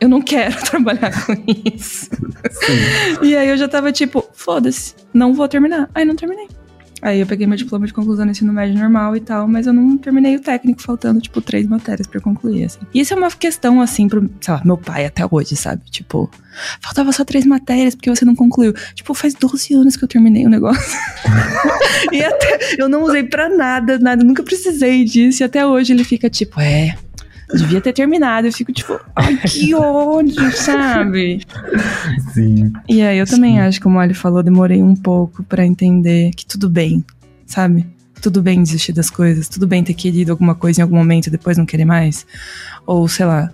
eu 0.00 0.08
não 0.08 0.22
quero 0.22 0.56
trabalhar 0.64 1.10
com 1.26 1.34
isso. 1.74 2.08
Sim. 2.50 3.26
E 3.26 3.36
aí 3.36 3.48
eu 3.48 3.56
já 3.56 3.66
tava 3.66 3.90
tipo, 3.90 4.24
foda-se, 4.32 4.94
não 5.12 5.34
vou 5.34 5.48
terminar. 5.48 5.90
Aí 5.94 6.04
não 6.04 6.14
terminei. 6.14 6.48
Aí 7.00 7.20
eu 7.20 7.26
peguei 7.26 7.46
meu 7.46 7.56
diploma 7.56 7.86
de 7.86 7.92
conclusão 7.92 8.24
no 8.24 8.32
ensino 8.32 8.52
médio 8.52 8.78
normal 8.78 9.16
e 9.16 9.20
tal, 9.20 9.46
mas 9.46 9.66
eu 9.66 9.72
não 9.72 9.96
terminei 9.96 10.36
o 10.36 10.40
técnico, 10.40 10.82
faltando, 10.82 11.20
tipo, 11.20 11.40
três 11.40 11.66
matérias 11.66 12.08
eu 12.12 12.20
concluir, 12.20 12.64
assim. 12.64 12.80
E 12.92 13.00
isso 13.00 13.14
é 13.14 13.16
uma 13.16 13.30
questão, 13.30 13.80
assim, 13.80 14.08
pro, 14.08 14.28
sei 14.40 14.54
lá, 14.54 14.62
meu 14.64 14.76
pai 14.76 15.06
até 15.06 15.22
hoje, 15.30 15.54
sabe? 15.54 15.82
Tipo, 15.90 16.30
faltava 16.80 17.12
só 17.12 17.24
três 17.24 17.46
matérias 17.46 17.94
porque 17.94 18.10
você 18.10 18.24
não 18.24 18.34
concluiu. 18.34 18.74
Tipo, 18.94 19.14
faz 19.14 19.34
12 19.34 19.74
anos 19.74 19.96
que 19.96 20.04
eu 20.04 20.08
terminei 20.08 20.44
o 20.46 20.50
negócio. 20.50 20.98
e 22.12 22.22
até, 22.22 22.76
eu 22.78 22.88
não 22.88 23.02
usei 23.04 23.22
pra 23.22 23.48
nada, 23.48 23.98
nada, 23.98 24.24
nunca 24.24 24.42
precisei 24.42 25.04
disso. 25.04 25.42
E 25.42 25.44
até 25.44 25.64
hoje 25.66 25.92
ele 25.92 26.04
fica 26.04 26.28
tipo, 26.28 26.60
é, 26.60 26.96
devia 27.56 27.80
ter 27.80 27.92
terminado. 27.92 28.46
Eu 28.46 28.52
fico 28.52 28.72
tipo, 28.72 28.98
ai, 29.16 29.36
que 29.38 29.74
ódio, 29.76 30.52
sabe? 30.52 31.40
Sim. 32.32 32.72
E 32.88 33.02
aí 33.02 33.18
eu 33.18 33.26
também 33.26 33.60
acho, 33.60 33.80
como 33.80 34.02
ele 34.02 34.14
falou, 34.14 34.42
demorei 34.42 34.82
um 34.82 34.94
pouco 34.94 35.42
pra 35.42 35.64
entender 35.64 36.30
que 36.36 36.44
tudo 36.44 36.68
bem, 36.68 37.04
sabe? 37.46 37.86
Tudo 38.20 38.42
bem 38.42 38.62
desistir 38.62 38.92
das 38.92 39.10
coisas, 39.10 39.48
tudo 39.48 39.66
bem 39.66 39.84
ter 39.84 39.94
querido 39.94 40.32
alguma 40.32 40.54
coisa 40.54 40.80
em 40.80 40.82
algum 40.82 40.96
momento 40.96 41.28
e 41.28 41.30
depois 41.30 41.56
não 41.56 41.64
querer 41.64 41.84
mais. 41.84 42.26
Ou 42.84 43.06
sei 43.08 43.26
lá, 43.26 43.50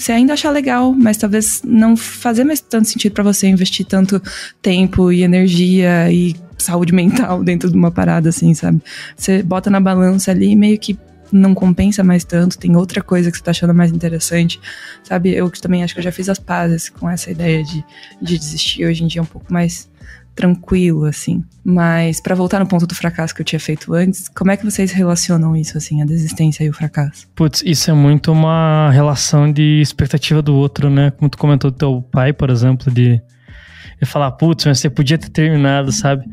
você 0.00 0.12
ainda 0.12 0.32
achar 0.32 0.50
legal, 0.50 0.94
mas 0.94 1.18
talvez 1.18 1.60
não 1.62 1.94
fazer 1.94 2.42
mais 2.42 2.58
tanto 2.60 2.88
sentido 2.88 3.12
pra 3.12 3.22
você 3.22 3.46
investir 3.48 3.84
tanto 3.84 4.20
tempo 4.62 5.12
e 5.12 5.22
energia 5.22 6.10
e 6.10 6.34
saúde 6.56 6.92
mental 6.94 7.44
dentro 7.44 7.70
de 7.70 7.76
uma 7.76 7.90
parada 7.90 8.30
assim, 8.30 8.54
sabe? 8.54 8.80
Você 9.14 9.42
bota 9.42 9.68
na 9.68 9.78
balança 9.78 10.30
ali 10.30 10.52
e 10.52 10.56
meio 10.56 10.78
que 10.78 10.98
não 11.32 11.54
compensa 11.54 12.02
mais 12.02 12.24
tanto, 12.24 12.58
tem 12.58 12.76
outra 12.76 13.02
coisa 13.02 13.30
que 13.30 13.36
você 13.36 13.42
tá 13.42 13.50
achando 13.50 13.74
mais 13.74 13.92
interessante, 13.92 14.60
sabe? 15.02 15.30
Eu 15.30 15.50
também 15.50 15.82
acho 15.82 15.94
que 15.94 16.00
eu 16.00 16.04
já 16.04 16.12
fiz 16.12 16.28
as 16.28 16.38
pazes 16.38 16.88
com 16.88 17.08
essa 17.08 17.30
ideia 17.30 17.62
de, 17.62 17.84
de 18.20 18.38
desistir 18.38 18.84
hoje 18.84 19.04
em 19.04 19.06
dia 19.06 19.20
é 19.20 19.22
um 19.22 19.26
pouco 19.26 19.52
mais 19.52 19.88
tranquilo, 20.34 21.04
assim. 21.04 21.44
Mas 21.62 22.20
pra 22.20 22.34
voltar 22.34 22.58
no 22.60 22.66
ponto 22.66 22.86
do 22.86 22.94
fracasso 22.94 23.34
que 23.34 23.42
eu 23.42 23.44
tinha 23.44 23.60
feito 23.60 23.92
antes, 23.92 24.28
como 24.28 24.50
é 24.50 24.56
que 24.56 24.64
vocês 24.64 24.90
relacionam 24.92 25.54
isso, 25.54 25.76
assim, 25.76 26.00
a 26.00 26.04
desistência 26.04 26.64
e 26.64 26.70
o 26.70 26.72
fracasso? 26.72 27.28
Putz, 27.34 27.62
isso 27.64 27.90
é 27.90 27.94
muito 27.94 28.32
uma 28.32 28.90
relação 28.90 29.52
de 29.52 29.80
expectativa 29.80 30.40
do 30.40 30.54
outro, 30.54 30.88
né? 30.88 31.10
Como 31.10 31.28
tu 31.28 31.36
comentou 31.36 31.70
do 31.70 31.76
teu 31.76 32.02
pai, 32.02 32.32
por 32.32 32.48
exemplo, 32.48 32.90
de, 32.90 33.20
de 34.00 34.06
falar, 34.06 34.30
putz, 34.32 34.64
mas 34.64 34.78
você 34.78 34.88
podia 34.88 35.18
ter 35.18 35.28
terminado, 35.28 35.92
sabe? 35.92 36.24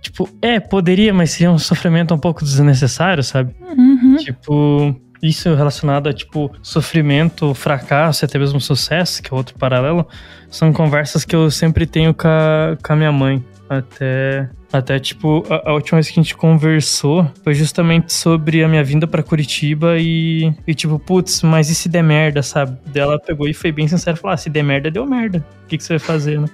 Tipo, 0.00 0.28
é, 0.40 0.58
poderia, 0.58 1.12
mas 1.12 1.30
seria 1.32 1.50
um 1.50 1.58
sofrimento 1.58 2.14
um 2.14 2.18
pouco 2.18 2.44
desnecessário, 2.44 3.22
sabe? 3.22 3.54
Uhum. 3.76 4.16
Tipo, 4.16 4.96
isso 5.22 5.54
relacionado 5.54 6.08
a, 6.08 6.12
tipo, 6.12 6.50
sofrimento, 6.62 7.52
fracasso 7.54 8.24
e 8.24 8.26
até 8.26 8.38
mesmo 8.38 8.60
sucesso, 8.60 9.22
que 9.22 9.32
é 9.32 9.36
outro 9.36 9.56
paralelo, 9.58 10.06
são 10.48 10.72
conversas 10.72 11.24
que 11.24 11.36
eu 11.36 11.50
sempre 11.50 11.86
tenho 11.86 12.14
com 12.14 12.28
a, 12.28 12.76
com 12.82 12.92
a 12.92 12.96
minha 12.96 13.12
mãe. 13.12 13.44
Até, 13.68 14.50
até 14.72 14.98
tipo, 14.98 15.44
a, 15.48 15.70
a 15.70 15.74
última 15.74 15.98
vez 15.98 16.08
que 16.10 16.18
a 16.18 16.22
gente 16.22 16.36
conversou 16.36 17.30
foi 17.44 17.54
justamente 17.54 18.12
sobre 18.12 18.64
a 18.64 18.68
minha 18.68 18.82
vinda 18.82 19.06
pra 19.06 19.22
Curitiba 19.22 19.96
e, 19.96 20.52
e 20.66 20.74
tipo, 20.74 20.98
putz, 20.98 21.42
mas 21.42 21.70
e 21.70 21.74
se 21.76 21.88
der 21.88 22.02
merda, 22.02 22.42
sabe? 22.42 22.76
Daí 22.86 23.02
Ela 23.02 23.16
pegou 23.20 23.46
e 23.48 23.54
foi 23.54 23.70
bem 23.70 23.86
sincera 23.86 24.16
e 24.16 24.20
falou: 24.20 24.34
ah, 24.34 24.36
se 24.36 24.50
der 24.50 24.64
merda, 24.64 24.90
deu 24.90 25.06
merda. 25.06 25.46
O 25.62 25.66
que, 25.68 25.76
que 25.78 25.84
você 25.84 25.92
vai 25.92 26.00
fazer, 26.00 26.40
né? 26.40 26.48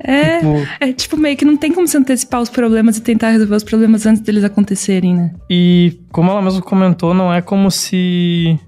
É, 0.00 0.38
Tipo, 0.38 0.68
é 0.80 0.92
tipo 0.92 1.16
meio 1.16 1.36
que 1.36 1.44
não 1.44 1.56
tem 1.56 1.72
como 1.72 1.86
você 1.86 1.98
antecipar 1.98 2.40
os 2.40 2.48
problemas 2.48 2.96
e 2.96 3.00
tentar 3.00 3.30
resolver 3.30 3.56
os 3.56 3.64
problemas 3.64 4.06
antes 4.06 4.22
deles 4.22 4.44
acontecerem, 4.44 5.14
né? 5.14 5.32
E 5.48 6.00
como 6.10 6.30
ela 6.30 6.42
mesmo 6.42 6.62
comentou, 6.62 7.14
não 7.14 7.32
é 7.32 7.40
como 7.40 7.70
se 7.70 8.58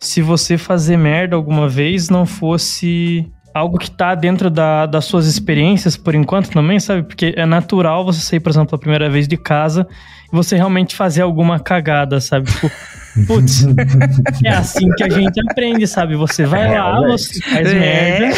se 0.00 0.20
você 0.20 0.58
fazer 0.58 0.96
merda 0.96 1.36
alguma 1.36 1.68
vez 1.68 2.08
não 2.08 2.26
fosse 2.26 3.30
algo 3.54 3.78
que 3.78 3.90
tá 3.90 4.14
dentro 4.14 4.50
da, 4.50 4.86
das 4.86 5.04
suas 5.04 5.26
experiências 5.26 5.96
por 5.96 6.14
enquanto 6.14 6.50
também, 6.50 6.80
sabe? 6.80 7.02
Porque 7.02 7.34
é 7.36 7.46
natural 7.46 8.04
você 8.04 8.20
sair, 8.20 8.40
por 8.40 8.50
exemplo, 8.50 8.74
a 8.74 8.78
primeira 8.78 9.08
vez 9.08 9.28
de 9.28 9.36
casa 9.36 9.86
e 10.32 10.34
você 10.34 10.56
realmente 10.56 10.96
fazer 10.96 11.22
alguma 11.22 11.60
cagada, 11.60 12.20
sabe? 12.20 12.50
Tipo, 12.50 12.70
putz, 13.26 13.66
é 14.44 14.48
assim 14.50 14.88
que 14.96 15.04
a 15.04 15.08
gente 15.08 15.40
aprende, 15.50 15.86
sabe? 15.86 16.16
Você 16.16 16.44
vai 16.44 16.68
lá, 16.68 16.92
Realmente. 16.92 17.10
você 17.10 17.40
faz 17.40 17.72
merda, 17.72 18.36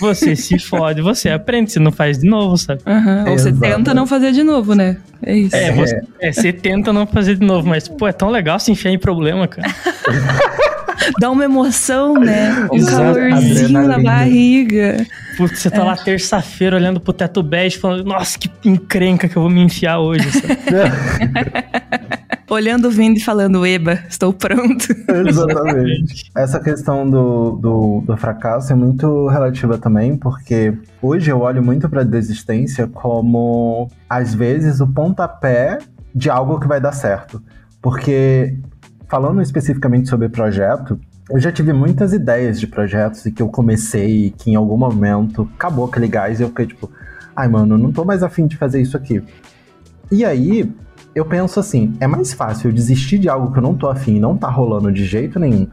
você 0.00 0.36
se 0.36 0.58
fode, 0.58 1.02
você 1.02 1.30
aprende, 1.30 1.72
você 1.72 1.78
não 1.78 1.92
faz 1.92 2.18
de 2.18 2.28
novo, 2.28 2.56
sabe? 2.56 2.80
Aham, 2.86 3.24
Ou 3.28 3.38
você 3.38 3.52
tenta 3.52 3.94
não 3.94 4.06
fazer 4.06 4.32
de 4.32 4.42
novo, 4.42 4.74
né? 4.74 4.96
É 5.22 5.36
isso. 5.36 5.56
É, 5.56 5.72
você, 5.72 6.00
é, 6.20 6.32
você 6.32 6.52
tenta 6.52 6.92
não 6.92 7.06
fazer 7.06 7.36
de 7.36 7.46
novo, 7.46 7.68
mas, 7.68 7.88
pô, 7.88 8.08
é 8.08 8.12
tão 8.12 8.30
legal 8.30 8.58
se 8.58 8.70
enfiar 8.72 8.92
em 8.92 8.98
problema, 8.98 9.46
cara. 9.46 9.68
Dá 11.20 11.30
uma 11.30 11.44
emoção, 11.44 12.14
né? 12.14 12.68
Um 12.72 12.76
Exato, 12.76 13.18
calorzinho 13.18 13.86
na 13.86 13.98
barriga. 13.98 15.04
Putz, 15.36 15.58
você 15.58 15.70
tá 15.70 15.84
lá 15.84 15.96
terça-feira 15.96 16.76
olhando 16.76 17.00
pro 17.00 17.12
teto 17.12 17.42
bege 17.42 17.78
falando, 17.78 18.04
nossa, 18.04 18.38
que 18.38 18.50
encrenca 18.64 19.28
que 19.28 19.36
eu 19.36 19.42
vou 19.42 19.50
me 19.50 19.60
enfiar 19.60 19.98
hoje. 19.98 20.24
sabe? 20.30 20.54
Olhando, 22.48 22.90
vindo 22.90 23.16
e 23.16 23.20
falando, 23.20 23.64
eba, 23.64 24.00
estou 24.08 24.32
pronto. 24.32 24.86
Exatamente. 25.26 26.30
Essa 26.36 26.60
questão 26.60 27.08
do, 27.08 27.52
do, 27.52 28.02
do 28.06 28.16
fracasso 28.16 28.72
é 28.72 28.76
muito 28.76 29.28
relativa 29.28 29.78
também, 29.78 30.16
porque 30.16 30.76
hoje 31.00 31.30
eu 31.30 31.40
olho 31.40 31.62
muito 31.62 31.88
pra 31.88 32.02
desistência 32.02 32.86
como, 32.86 33.90
às 34.08 34.34
vezes, 34.34 34.80
o 34.80 34.86
pontapé 34.86 35.78
de 36.14 36.28
algo 36.28 36.60
que 36.60 36.68
vai 36.68 36.80
dar 36.80 36.92
certo. 36.92 37.42
Porque, 37.80 38.58
falando 39.08 39.40
especificamente 39.40 40.08
sobre 40.08 40.28
projeto, 40.28 41.00
eu 41.30 41.40
já 41.40 41.50
tive 41.50 41.72
muitas 41.72 42.12
ideias 42.12 42.60
de 42.60 42.66
projetos 42.66 43.24
e 43.24 43.32
que 43.32 43.42
eu 43.42 43.48
comecei 43.48 44.26
e 44.26 44.30
que 44.30 44.50
em 44.50 44.54
algum 44.54 44.76
momento 44.76 45.48
acabou 45.54 45.86
aquele 45.86 46.08
gás 46.08 46.38
e 46.38 46.42
eu 46.42 46.48
fiquei 46.50 46.66
tipo, 46.66 46.90
ai 47.34 47.48
mano, 47.48 47.78
não 47.78 47.90
tô 47.90 48.04
mais 48.04 48.22
afim 48.22 48.46
de 48.46 48.56
fazer 48.56 48.82
isso 48.82 48.96
aqui. 48.96 49.22
E 50.12 50.24
aí, 50.24 50.70
eu 51.14 51.24
penso 51.24 51.60
assim, 51.60 51.96
é 52.00 52.06
mais 52.06 52.32
fácil 52.32 52.70
eu 52.70 52.74
desistir 52.74 53.18
de 53.18 53.28
algo 53.28 53.52
que 53.52 53.58
eu 53.58 53.62
não 53.62 53.74
tô 53.74 53.88
afim 53.88 54.16
e 54.16 54.20
não 54.20 54.36
tá 54.36 54.48
rolando 54.48 54.90
de 54.92 55.04
jeito 55.04 55.38
nenhum 55.38 55.68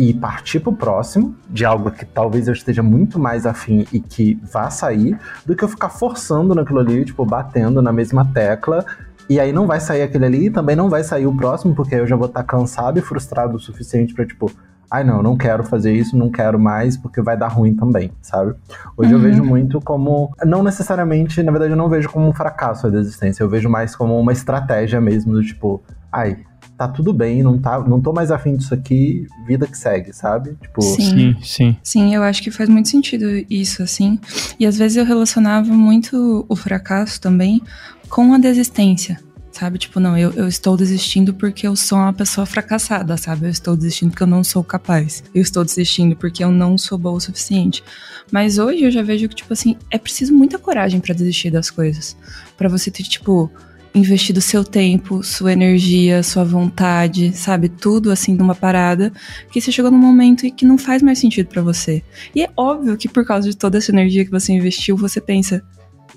e 0.00 0.14
partir 0.14 0.60
pro 0.60 0.72
próximo, 0.72 1.36
de 1.50 1.62
algo 1.62 1.90
que 1.90 2.06
talvez 2.06 2.48
eu 2.48 2.54
esteja 2.54 2.82
muito 2.82 3.18
mais 3.18 3.44
afim 3.44 3.86
e 3.92 4.00
que 4.00 4.40
vá 4.50 4.70
sair, 4.70 5.18
do 5.44 5.54
que 5.54 5.62
eu 5.62 5.68
ficar 5.68 5.90
forçando 5.90 6.54
naquilo 6.54 6.78
ali, 6.78 7.04
tipo, 7.04 7.22
batendo 7.26 7.82
na 7.82 7.92
mesma 7.92 8.24
tecla. 8.24 8.82
E 9.28 9.38
aí 9.38 9.52
não 9.52 9.66
vai 9.66 9.78
sair 9.78 10.00
aquele 10.00 10.24
ali 10.24 10.46
e 10.46 10.50
também 10.50 10.74
não 10.74 10.88
vai 10.88 11.04
sair 11.04 11.26
o 11.26 11.36
próximo, 11.36 11.74
porque 11.74 11.94
aí 11.94 12.00
eu 12.00 12.06
já 12.06 12.16
vou 12.16 12.28
estar 12.28 12.42
cansado 12.44 12.98
e 12.98 13.02
frustrado 13.02 13.56
o 13.56 13.60
suficiente 13.60 14.14
pra, 14.14 14.24
tipo, 14.24 14.50
ai 14.90 15.04
não, 15.04 15.22
não 15.22 15.36
quero 15.36 15.62
fazer 15.62 15.92
isso, 15.94 16.16
não 16.16 16.30
quero 16.30 16.58
mais, 16.58 16.96
porque 16.96 17.22
vai 17.22 17.36
dar 17.36 17.48
ruim 17.48 17.74
também, 17.74 18.10
sabe? 18.20 18.54
Hoje 18.96 19.12
eu 19.12 19.18
Uhum. 19.18 19.24
vejo 19.24 19.44
muito 19.44 19.80
como, 19.80 20.30
não 20.44 20.62
necessariamente, 20.62 21.42
na 21.42 21.52
verdade 21.52 21.72
eu 21.72 21.76
não 21.76 21.88
vejo 21.88 22.08
como 22.08 22.26
um 22.28 22.32
fracasso 22.32 22.86
a 22.86 22.90
desistência, 22.90 23.42
eu 23.42 23.48
vejo 23.48 23.68
mais 23.68 23.94
como 23.94 24.18
uma 24.18 24.32
estratégia 24.32 25.00
mesmo, 25.00 25.32
do 25.32 25.42
tipo, 25.44 25.82
ai, 26.10 26.38
tá 26.76 26.88
tudo 26.88 27.12
bem, 27.12 27.42
não, 27.42 27.58
tá, 27.58 27.78
não 27.80 28.00
tô 28.00 28.12
mais 28.12 28.30
afim 28.30 28.56
disso 28.56 28.72
aqui, 28.74 29.26
vida 29.46 29.66
que 29.66 29.76
segue, 29.76 30.12
sabe? 30.12 30.56
Tipo, 30.62 30.80
sim, 30.82 31.02
sim, 31.02 31.36
sim. 31.42 31.76
Sim, 31.82 32.14
eu 32.14 32.22
acho 32.22 32.42
que 32.42 32.50
faz 32.50 32.68
muito 32.68 32.88
sentido 32.88 33.26
isso, 33.50 33.82
assim. 33.82 34.18
E 34.58 34.66
às 34.66 34.76
vezes 34.78 34.96
eu 34.96 35.04
relacionava 35.04 35.70
muito 35.72 36.44
o 36.48 36.56
fracasso 36.56 37.20
também 37.20 37.60
com 38.08 38.32
a 38.34 38.38
desistência 38.38 39.18
sabe? 39.60 39.76
Tipo, 39.76 40.00
não, 40.00 40.16
eu, 40.16 40.32
eu 40.32 40.48
estou 40.48 40.74
desistindo 40.74 41.34
porque 41.34 41.66
eu 41.66 41.76
sou 41.76 41.98
uma 41.98 42.14
pessoa 42.14 42.46
fracassada, 42.46 43.14
sabe? 43.18 43.44
Eu 43.44 43.50
estou 43.50 43.76
desistindo 43.76 44.10
porque 44.10 44.22
eu 44.22 44.26
não 44.26 44.42
sou 44.42 44.64
capaz. 44.64 45.22
Eu 45.34 45.42
estou 45.42 45.62
desistindo 45.62 46.16
porque 46.16 46.42
eu 46.42 46.50
não 46.50 46.78
sou 46.78 46.96
boa 46.96 47.16
o 47.16 47.20
suficiente. 47.20 47.84
Mas 48.32 48.56
hoje 48.56 48.84
eu 48.84 48.90
já 48.90 49.02
vejo 49.02 49.28
que, 49.28 49.34
tipo 49.34 49.52
assim, 49.52 49.76
é 49.90 49.98
preciso 49.98 50.32
muita 50.32 50.58
coragem 50.58 50.98
para 50.98 51.14
desistir 51.14 51.50
das 51.50 51.70
coisas. 51.70 52.16
para 52.56 52.70
você 52.70 52.90
ter, 52.90 53.02
tipo, 53.02 53.50
investido 53.94 54.40
seu 54.40 54.64
tempo, 54.64 55.22
sua 55.22 55.52
energia, 55.52 56.22
sua 56.22 56.44
vontade, 56.44 57.36
sabe? 57.36 57.68
Tudo 57.68 58.10
assim 58.10 58.34
numa 58.34 58.54
parada 58.54 59.12
que 59.50 59.60
você 59.60 59.70
chegou 59.70 59.90
num 59.90 59.98
momento 59.98 60.46
e 60.46 60.50
que 60.50 60.64
não 60.64 60.78
faz 60.78 61.02
mais 61.02 61.18
sentido 61.18 61.48
para 61.48 61.60
você. 61.60 62.02
E 62.34 62.42
é 62.42 62.48
óbvio 62.56 62.96
que 62.96 63.08
por 63.08 63.26
causa 63.26 63.50
de 63.50 63.56
toda 63.56 63.76
essa 63.76 63.90
energia 63.90 64.24
que 64.24 64.30
você 64.30 64.52
investiu, 64.52 64.96
você 64.96 65.20
pensa, 65.20 65.62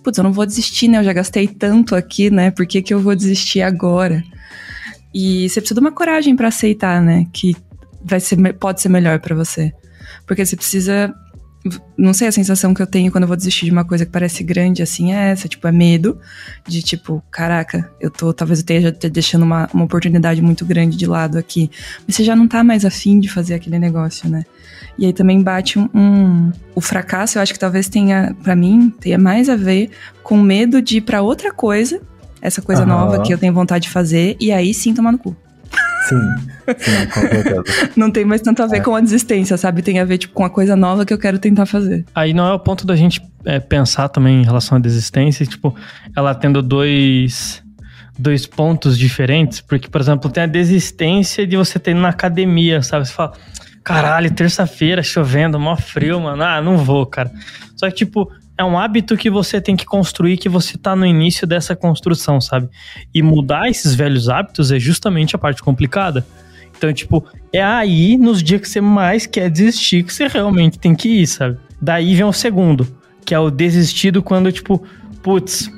putz, 0.03 0.17
eu 0.17 0.24
não 0.24 0.33
vou 0.33 0.45
desistir, 0.45 0.88
né? 0.88 1.00
Eu 1.00 1.03
já 1.03 1.13
gastei 1.13 1.48
tanto 1.48 1.95
aqui, 1.95 2.29
né? 2.29 2.51
Por 2.51 2.65
que, 2.67 2.81
que 2.81 2.93
eu 2.93 3.00
vou 3.00 3.15
desistir 3.15 3.62
agora? 3.62 4.24
E 5.13 5.48
você 5.48 5.62
precisa 5.62 5.79
de 5.79 5.86
uma 5.86 5.91
coragem 5.91 6.36
para 6.36 6.48
aceitar, 6.48 7.01
né? 7.01 7.27
Que 7.31 7.55
vai 8.03 8.19
ser, 8.19 8.38
pode 8.53 8.81
ser 8.81 8.89
melhor 8.89 9.19
para 9.19 9.36
você. 9.36 9.72
Porque 10.27 10.45
você 10.45 10.55
precisa. 10.55 11.13
Não 11.98 12.13
sei, 12.13 12.27
a 12.27 12.31
sensação 12.31 12.74
que 12.74 12.81
eu 12.81 12.88
tenho 12.88 13.10
quando 13.10 13.24
eu 13.24 13.27
vou 13.27 13.38
desistir 13.38 13.65
de 13.65 13.72
uma 13.72 13.86
coisa 13.86 14.05
que 14.05 14.12
parece 14.12 14.43
grande 14.43 14.83
assim 14.83 15.13
é 15.13 15.31
essa, 15.31 15.48
tipo, 15.48 15.65
é 15.65 15.72
medo 15.72 16.19
de 16.67 16.81
tipo, 16.81 17.24
caraca, 17.31 17.89
eu 18.01 18.12
tô, 18.12 18.33
talvez 18.33 18.60
eu 18.60 18.63
esteja 18.63 18.91
deixando 18.91 19.43
uma, 19.43 19.69
uma 19.74 19.86
oportunidade 19.86 20.41
muito 20.41 20.65
grande 20.65 20.98
de 20.98 21.05
lado 21.05 21.38
aqui. 21.38 21.72
Mas 22.05 22.17
você 22.17 22.24
já 22.25 22.36
não 22.36 22.50
tá 22.50 22.65
mais 22.65 22.83
afim 22.83 23.17
de 23.17 23.29
fazer 23.29 23.53
aquele 23.53 23.79
negócio, 23.79 24.29
né? 24.29 24.43
E 24.98 25.06
aí 25.06 25.13
também 25.13 25.42
bate 25.42 25.80
um, 25.80 25.89
um 25.94 26.51
o 26.75 26.82
fracasso, 26.82 27.38
eu 27.38 27.42
acho 27.42 27.53
que 27.53 27.60
talvez 27.60 27.88
tenha, 27.88 28.36
para 28.44 28.56
mim, 28.56 28.94
tenha 29.00 29.18
mais 29.18 29.50
a 29.50 29.56
ver 29.56 29.89
com 30.24 30.38
medo 30.38 30.82
de 30.82 30.98
ir 30.98 31.01
para 31.01 31.22
outra 31.22 31.51
coisa, 31.51 32.01
essa 32.42 32.62
coisa 32.62 32.82
uhum. 32.82 32.89
nova 32.89 33.22
que 33.22 33.34
eu 33.34 33.38
tenho 33.38 33.53
vontade 33.53 33.84
de 33.84 33.89
fazer, 33.89 34.36
e 34.39 34.51
aí 34.51 34.74
sim 34.74 34.94
tomar 34.94 35.12
no 35.12 35.18
cu. 35.18 35.36
Sim, 36.08 36.20
sim, 36.77 37.06
com 37.08 37.22
certeza. 37.22 37.63
não 37.96 38.12
tem 38.12 38.25
mais 38.25 38.42
tanto 38.42 38.62
a 38.62 38.68
ver 38.68 38.77
é. 38.77 38.80
com 38.82 38.96
a 38.96 39.00
desistência, 39.00 39.58
sabe? 39.58 39.82
Tem 39.82 40.00
a 40.00 40.06
ver, 40.06 40.18
tipo, 40.18 40.34
com 40.34 40.44
a 40.44 40.50
coisa 40.50 40.75
nova 40.75 41.06
que 41.06 41.13
eu 41.13 41.18
quero 41.18 41.39
tentar 41.39 41.65
fazer. 41.65 42.06
Aí 42.13 42.34
não 42.34 42.46
é 42.46 42.53
o 42.53 42.60
ponto 42.60 42.86
da 42.86 42.96
gente 42.96 43.22
é, 43.46 43.60
pensar 43.60 44.10
também 44.10 44.42
em 44.42 44.46
relação 44.46 44.77
à 44.77 44.82
desistência, 44.82 45.46
tipo, 45.46 45.74
ela 46.15 46.36
tendo 46.36 46.62
dois 46.62 47.63
dois 48.18 48.46
pontos 48.46 48.98
diferentes, 48.98 49.60
porque, 49.60 49.88
por 49.88 50.00
exemplo, 50.00 50.30
tem 50.30 50.44
a 50.44 50.48
desistência 50.48 51.48
de 51.48 51.58
você 51.58 51.80
ter 51.80 51.96
na 51.96 52.10
academia, 52.10 52.82
sabe? 52.82 53.08
Você 53.08 53.13
fala, 53.13 53.34
caralho, 53.84 54.32
terça-feira 54.32 55.04
chovendo, 55.04 55.60
mó 55.60 55.75
frio, 55.75 56.20
mano. 56.20 56.44
Ah, 56.44 56.62
não 56.62 56.78
vou, 56.78 57.06
cara. 57.06 57.32
Só 57.75 57.90
que, 57.90 57.96
tipo, 57.96 58.32
é 58.58 58.63
um 58.63 58.78
hábito 58.78 59.18
que 59.18 59.30
você 59.30 59.60
tem 59.60 59.75
que 59.75 59.86
construir, 59.86 60.38
que 60.38 60.48
você 60.48 60.78
tá 60.78 60.96
no 60.96 61.06
início 61.06 61.46
dessa 61.48 61.75
construção, 61.75 62.40
sabe? 62.40 62.70
E 63.13 63.22
mudar 63.22 63.70
esses 63.70 63.96
velhos 63.96 64.30
hábitos 64.30 64.72
é 64.72 64.80
justamente 64.80 65.36
a 65.36 65.40
parte 65.40 65.62
complicada. 65.62 66.25
Então, 66.78 66.92
tipo, 66.94 67.25
é 67.52 67.63
aí, 67.63 68.18
nos 68.18 68.44
dias 68.44 68.62
que 68.62 68.70
você 68.70 68.82
mais 68.82 69.25
quer 69.25 69.50
desistir, 69.50 70.04
que 70.04 70.13
você 70.13 70.28
realmente 70.28 70.78
tem 70.78 70.96
que 70.96 71.10
ir, 71.22 71.28
sabe? 71.28 71.58
Daí 71.82 72.16
vem 72.16 72.25
o 72.25 72.34
segundo, 72.34 72.88
que 73.25 73.34
é 73.34 73.40
o 73.40 73.50
desistido 73.50 74.22
quando, 74.22 74.52
tipo, 74.52 74.84
putz, 75.22 75.72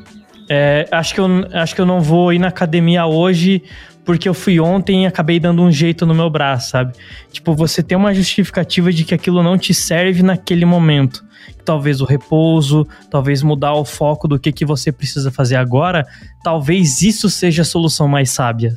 é, 0.50 0.88
acho, 0.92 1.14
que 1.14 1.20
eu, 1.20 1.28
acho 1.54 1.76
que 1.76 1.82
eu 1.82 1.86
não 1.86 2.02
vou 2.02 2.32
ir 2.32 2.40
na 2.40 2.48
academia 2.48 3.06
hoje 3.06 3.64
porque 4.06 4.30
eu 4.30 4.34
fui 4.34 4.60
ontem 4.60 5.04
e 5.04 5.08
acabei 5.08 5.40
dando 5.40 5.64
um 5.64 5.72
jeito 5.72 6.06
no 6.06 6.14
meu 6.14 6.30
braço, 6.30 6.70
sabe? 6.70 6.94
Tipo, 7.32 7.56
você 7.56 7.82
tem 7.82 7.98
uma 7.98 8.14
justificativa 8.14 8.94
de 8.94 9.04
que 9.04 9.16
aquilo 9.16 9.42
não 9.42 9.58
te 9.58 9.74
serve 9.74 10.22
naquele 10.22 10.64
momento. 10.64 11.26
Talvez 11.66 12.00
o 12.00 12.06
repouso, 12.06 12.88
talvez 13.10 13.42
mudar 13.42 13.74
o 13.74 13.84
foco 13.84 14.28
do 14.28 14.40
que, 14.40 14.52
que 14.52 14.64
você 14.64 14.92
precisa 14.92 15.32
fazer 15.32 15.56
agora, 15.56 16.06
talvez 16.44 17.02
isso 17.02 17.30
seja 17.30 17.64
a 17.64 17.66
solução 17.66 18.08
mais 18.08 18.30
sábia. 18.30 18.76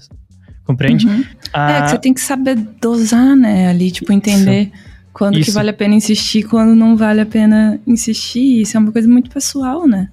Compreende? 0.65 1.07
Uhum. 1.07 1.25
Ah, 1.53 1.73
é, 1.73 1.83
que 1.83 1.91
você 1.91 1.99
tem 1.99 2.15
que 2.15 2.21
saber 2.21 2.57
dosar, 2.81 3.37
né? 3.37 3.69
Ali, 3.69 3.91
tipo, 3.91 4.13
entender. 4.13 4.63
Isso. 4.63 4.89
Quando 5.13 5.39
isso. 5.39 5.47
que 5.47 5.55
vale 5.55 5.71
a 5.71 5.75
pena 5.75 5.95
insistir, 5.95 6.45
quando 6.45 6.75
não 6.75 6.97
vale 6.97 7.21
a 7.21 7.27
pena 7.27 7.81
insistir. 7.87 8.63
Isso 8.63 8.77
é 8.77 8.81
uma 8.81 8.93
coisa 8.93 9.09
muito 9.09 9.31
pessoal, 9.31 9.87
né? 9.87 10.09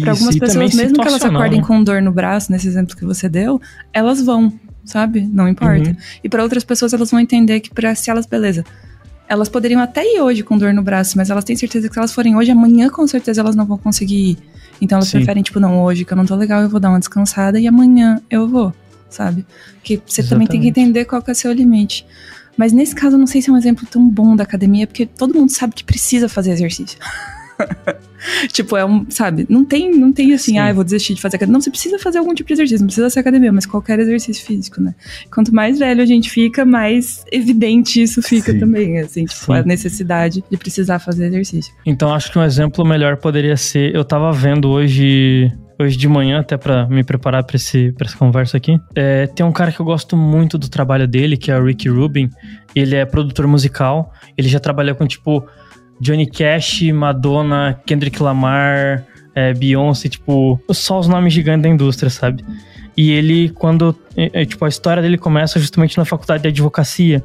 Para 0.00 0.12
algumas 0.12 0.38
pessoas, 0.38 0.74
mesmo 0.74 0.98
que 0.98 1.08
elas 1.08 1.24
acordem 1.24 1.60
né? 1.60 1.66
com 1.66 1.82
dor 1.82 2.02
no 2.02 2.12
braço, 2.12 2.50
nesse 2.52 2.66
exemplo 2.66 2.96
que 2.96 3.04
você 3.04 3.28
deu, 3.28 3.60
elas 3.92 4.20
vão, 4.20 4.52
sabe? 4.84 5.22
Não 5.22 5.48
importa. 5.48 5.90
Uhum. 5.90 5.96
E 6.22 6.28
para 6.28 6.42
outras 6.42 6.64
pessoas, 6.64 6.92
elas 6.92 7.10
vão 7.10 7.20
entender 7.20 7.60
que 7.60 7.70
para 7.70 7.94
se 7.94 8.10
elas, 8.10 8.26
beleza, 8.26 8.64
elas 9.28 9.48
poderiam 9.48 9.80
até 9.80 10.02
ir 10.04 10.20
hoje 10.20 10.42
com 10.42 10.56
dor 10.56 10.72
no 10.72 10.82
braço, 10.82 11.16
mas 11.16 11.30
elas 11.30 11.44
têm 11.44 11.56
certeza 11.56 11.88
que 11.88 11.94
se 11.94 11.98
elas 11.98 12.12
forem 12.12 12.36
hoje, 12.36 12.50
amanhã 12.50 12.88
com 12.88 13.06
certeza 13.06 13.40
elas 13.40 13.56
não 13.56 13.64
vão 13.64 13.78
conseguir 13.78 14.30
ir. 14.30 14.38
Então 14.80 14.96
elas 14.96 15.08
Sim. 15.08 15.18
preferem, 15.18 15.42
tipo, 15.42 15.58
não, 15.58 15.82
hoje 15.82 16.04
que 16.04 16.12
eu 16.12 16.16
não 16.16 16.26
tô 16.26 16.34
legal, 16.34 16.62
eu 16.62 16.68
vou 16.68 16.78
dar 16.78 16.90
uma 16.90 16.98
descansada 16.98 17.58
e 17.58 17.66
amanhã 17.66 18.20
eu 18.30 18.46
vou, 18.46 18.72
sabe? 19.08 19.44
Que 19.82 19.96
você 19.96 20.20
Exatamente. 20.20 20.28
também 20.28 20.46
tem 20.46 20.60
que 20.60 20.68
entender 20.68 21.04
qual 21.04 21.22
que 21.22 21.30
é 21.30 21.32
o 21.32 21.36
seu 21.36 21.52
limite. 21.52 22.06
Mas 22.56 22.72
nesse 22.72 22.94
caso, 22.94 23.16
eu 23.16 23.18
não 23.18 23.26
sei 23.26 23.42
se 23.42 23.50
é 23.50 23.52
um 23.52 23.56
exemplo 23.56 23.86
tão 23.90 24.08
bom 24.08 24.34
da 24.34 24.44
academia, 24.44 24.86
porque 24.86 25.04
todo 25.04 25.34
mundo 25.34 25.50
sabe 25.50 25.74
que 25.74 25.84
precisa 25.84 26.28
fazer 26.28 26.52
exercício. 26.52 26.98
tipo, 28.52 28.76
é 28.76 28.84
um, 28.84 29.06
sabe, 29.08 29.46
não 29.48 29.64
tem, 29.64 29.90
não 29.92 30.12
tem 30.12 30.32
assim, 30.32 30.52
Sim. 30.52 30.58
ah, 30.58 30.70
eu 30.70 30.74
vou 30.74 30.84
desistir 30.84 31.14
de 31.14 31.20
fazer 31.20 31.36
academia. 31.36 31.52
Não, 31.52 31.60
você 31.60 31.70
precisa 31.70 31.98
fazer 31.98 32.18
algum 32.18 32.34
tipo 32.34 32.46
de 32.46 32.54
exercício, 32.54 32.80
não 32.80 32.86
precisa 32.86 33.10
ser 33.10 33.20
academia, 33.20 33.52
mas 33.52 33.66
qualquer 33.66 33.98
exercício 33.98 34.44
físico, 34.44 34.80
né? 34.80 34.94
Quanto 35.32 35.54
mais 35.54 35.78
velho 35.78 36.02
a 36.02 36.06
gente 36.06 36.30
fica, 36.30 36.64
mais 36.64 37.24
evidente 37.30 38.02
isso 38.02 38.22
fica 38.22 38.52
Sim. 38.52 38.60
também, 38.60 38.98
assim, 38.98 39.24
tipo, 39.24 39.46
Sim. 39.46 39.54
a 39.54 39.62
necessidade 39.62 40.44
de 40.50 40.56
precisar 40.56 40.98
fazer 40.98 41.26
exercício. 41.26 41.72
Então, 41.84 42.12
acho 42.12 42.30
que 42.30 42.38
um 42.38 42.44
exemplo 42.44 42.84
melhor 42.84 43.16
poderia 43.16 43.56
ser, 43.56 43.94
eu 43.94 44.04
tava 44.04 44.32
vendo 44.32 44.68
hoje 44.68 45.52
hoje 45.78 45.96
de 45.96 46.08
manhã, 46.08 46.40
até 46.40 46.56
para 46.56 46.86
me 46.86 47.04
preparar 47.04 47.44
para 47.44 47.56
essa 47.56 48.16
conversa 48.18 48.56
aqui. 48.56 48.80
É, 48.94 49.26
tem 49.26 49.44
um 49.44 49.52
cara 49.52 49.70
que 49.70 49.80
eu 49.80 49.84
gosto 49.84 50.16
muito 50.16 50.56
do 50.56 50.68
trabalho 50.68 51.06
dele, 51.06 51.36
que 51.36 51.50
é 51.50 51.58
o 51.58 51.64
Ricky 51.64 51.88
Rubin. 51.88 52.30
Ele 52.74 52.94
é 52.94 53.04
produtor 53.04 53.46
musical. 53.46 54.12
Ele 54.36 54.48
já 54.48 54.58
trabalhou 54.58 54.94
com, 54.94 55.06
tipo, 55.06 55.46
Johnny 56.00 56.26
Cash, 56.26 56.82
Madonna, 56.92 57.80
Kendrick 57.86 58.22
Lamar, 58.22 59.06
é, 59.34 59.52
Beyoncé, 59.52 60.08
tipo, 60.08 60.60
só 60.70 60.98
os 60.98 61.08
nomes 61.08 61.32
gigantes 61.32 61.62
da 61.62 61.68
indústria, 61.68 62.10
sabe? 62.10 62.44
E 62.96 63.10
ele, 63.12 63.50
quando. 63.50 63.94
É, 64.16 64.42
é, 64.42 64.44
tipo, 64.44 64.64
a 64.64 64.68
história 64.68 65.02
dele 65.02 65.18
começa 65.18 65.60
justamente 65.60 65.98
na 65.98 66.04
faculdade 66.04 66.42
de 66.42 66.48
advocacia 66.48 67.22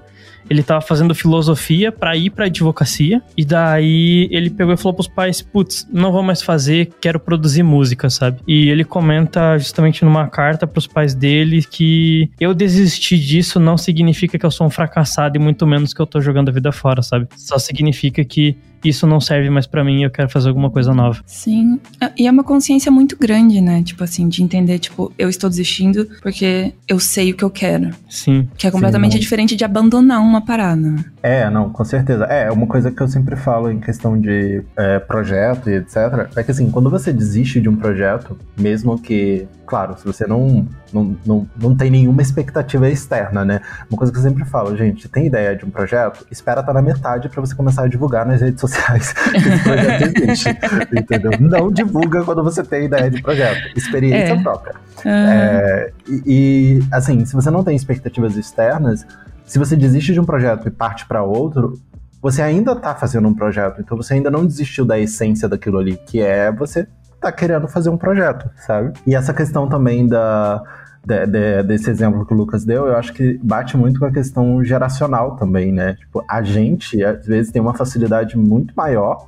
ele 0.50 0.64
tava 0.64 0.82
fazendo 0.82 1.16
filosofia 1.16 1.92
para 1.92 2.16
ir 2.16 2.30
pra 2.30 2.46
advocacia. 2.46 3.22
E 3.38 3.46
daí 3.46 4.28
ele 4.32 4.50
pegou 4.50 4.74
e 4.74 4.78
falou 4.78 4.94
pros 4.94 5.08
pais: 5.08 5.42
Putz, 5.42 5.88
não 5.92 6.12
vou 6.12 6.24
mais 6.24 6.42
fazer, 6.42 6.92
quero 7.00 7.20
produzir 7.20 7.64
música, 7.64 8.10
sabe? 8.10 8.40
E 8.48 8.70
ele 8.70 8.84
comenta 8.84 9.58
justamente 9.58 10.04
numa 10.04 10.28
carta 10.28 10.68
pros 10.68 10.88
pais 10.88 11.14
dele 11.14 11.64
que 11.64 12.30
eu 12.40 12.54
desisti 12.54 13.18
disso 13.18 13.60
não 13.60 13.78
significa 13.78 14.38
que 14.38 14.46
eu 14.46 14.52
sou 14.52 14.68
um 14.68 14.70
fracassado 14.70 15.38
e 15.38 15.40
muito 15.40 15.66
menos 15.66 15.94
que 15.94 16.02
eu 16.02 16.06
tô 16.06 16.20
jogando 16.20 16.50
a 16.50 16.52
vida 16.52 16.72
fora, 16.72 17.02
sabe? 17.02 17.28
Só 17.36 17.58
significa 17.58 18.24
que 18.24 18.58
isso 18.84 19.06
não 19.08 19.20
serve 19.20 19.50
mais 19.50 19.68
para 19.68 19.84
mim, 19.84 20.04
eu 20.04 20.10
quero 20.10 20.30
fazer 20.30 20.50
alguma 20.50 20.70
coisa 20.70 20.94
nova. 20.94 21.22
Sim. 21.26 21.80
Ah, 22.00 22.12
e 22.18 22.28
é 22.28 22.32
uma 22.32 22.44
consciência 22.44 22.92
muito 22.92 23.18
grande, 23.18 23.62
né? 23.62 23.84
Tipo 23.84 24.04
assim, 24.04 24.28
de 24.28 24.44
entender, 24.44 24.80
tipo, 24.80 25.12
eu 25.18 25.30
estou 25.30 25.50
desistindo 25.50 26.08
porque 26.22 26.74
eu 26.88 27.00
sei 27.00 27.32
o 27.32 27.36
que 27.36 27.44
eu 27.44 27.50
quero. 27.50 27.92
Sim. 28.10 28.48
Que 28.58 28.68
é 28.68 28.72
completamente 28.72 29.14
Sim, 29.14 29.20
diferente 29.20 29.56
de 29.56 29.64
abandonar 29.64 30.22
uma 30.22 30.42
parada. 30.44 30.96
É, 31.22 31.50
não, 31.50 31.70
com 31.70 31.84
certeza. 31.84 32.26
É, 32.26 32.52
uma 32.52 32.68
coisa 32.68 32.92
que 32.92 33.02
eu 33.02 33.08
sempre 33.08 33.36
falo 33.36 33.72
em 33.72 33.80
questão 33.80 34.20
de 34.20 34.64
é, 34.78 35.00
projeto 35.00 35.70
e 35.70 35.76
etc. 35.76 36.30
É 36.36 36.44
que 36.44 36.52
assim, 36.52 36.70
quando 36.72 36.90
você 36.90 37.14
desiste 37.14 37.60
de 37.60 37.70
um 37.70 37.76
projeto, 37.76 38.38
mesmo 38.58 39.00
que 39.00 39.48
claro, 39.72 39.98
se 39.98 40.04
você 40.04 40.28
não, 40.28 40.68
não, 40.92 41.16
não, 41.25 41.48
não 41.56 41.74
tem 41.74 41.90
nenhuma 41.90 42.22
expectativa 42.22 42.90
externa, 42.90 43.46
né? 43.46 43.62
Uma 43.90 43.98
coisa 43.98 44.12
que 44.12 44.20
eu 44.20 44.22
sempre 44.22 44.44
falo, 44.44 44.75
gente, 44.75 45.08
tem 45.08 45.28
ideia 45.28 45.56
de 45.56 45.63
um 45.63 45.70
projeto? 45.70 46.28
Espera 46.30 46.60
estar 46.60 46.74
tá 46.74 46.82
na 46.82 46.86
metade 46.86 47.30
para 47.30 47.40
você 47.40 47.56
começar 47.56 47.84
a 47.84 47.88
divulgar 47.88 48.25
nas 48.25 48.42
redes 48.42 48.60
sociais 48.60 49.13
que 49.32 49.38
esse 49.38 49.63
projeto 49.63 50.04
existe, 50.20 50.50
entendeu? 50.92 51.32
Não 51.40 51.72
divulga 51.72 52.22
quando 52.25 52.44
você 52.44 52.63
tem 52.63 52.84
ideia 52.84 53.10
de 53.10 53.22
projeto. 53.22 53.78
Experiência 53.78 54.34
é. 54.34 54.44
própria. 54.44 54.75
Uhum. 55.06 55.10
É, 55.10 55.92
e, 56.06 56.24
e, 56.25 56.80
assim, 56.92 57.24
se 57.24 57.34
você 57.34 57.50
não 57.50 57.63
tem 57.63 57.74
expectativas 57.74 58.36
externas, 58.36 59.08
se 59.46 59.58
você 59.58 59.78
desiste 59.78 60.12
de 60.12 60.20
um 60.20 60.25
projeto 60.25 60.68
e 60.68 60.72
parte 60.72 61.06
para 61.06 61.24
outro, 61.24 61.80
você 62.22 62.42
ainda 62.42 62.74
está 62.74 62.94
fazendo 62.94 63.25
um 63.25 63.34
projeto, 63.34 63.80
então 63.80 63.96
você 63.96 64.16
ainda 64.16 64.30
não 64.30 64.46
desistiu 64.46 64.84
da 64.84 65.00
essência 65.00 65.48
daquilo 65.48 65.78
ali, 65.78 65.96
que 65.96 66.20
é 66.20 66.51
você 66.51 66.86
tá 67.22 67.32
querendo 67.32 67.68
fazer 67.68 67.90
um 67.90 67.98
projeto, 67.98 68.50
sabe? 68.58 68.94
E 69.06 69.16
essa 69.16 69.34
questão 69.34 69.70
também 69.70 70.08
da. 70.08 70.62
De, 71.04 71.25
de, 71.25 71.63
desse 71.63 71.90
exemplo 71.90 72.24
que 72.24 72.32
o 72.32 72.38
Lucas 72.38 72.63
deu, 72.63 72.86
eu 72.86 72.96
acho 72.96 73.12
que 73.12 73.40
bate 73.42 73.75
muito 73.75 74.00
com 74.00 74.06
a 74.06 74.12
questão 74.12 74.63
geracional 74.63 75.36
também, 75.36 75.72
né? 75.72 75.96
Tipo, 75.96 76.24
a 76.30 76.44
gente, 76.44 77.04
às 77.04 77.25
vezes, 77.25 77.51
tem 77.51 77.60
uma 77.60 77.74
facilidade 77.74 78.38
muito 78.38 78.72
maior 78.75 79.28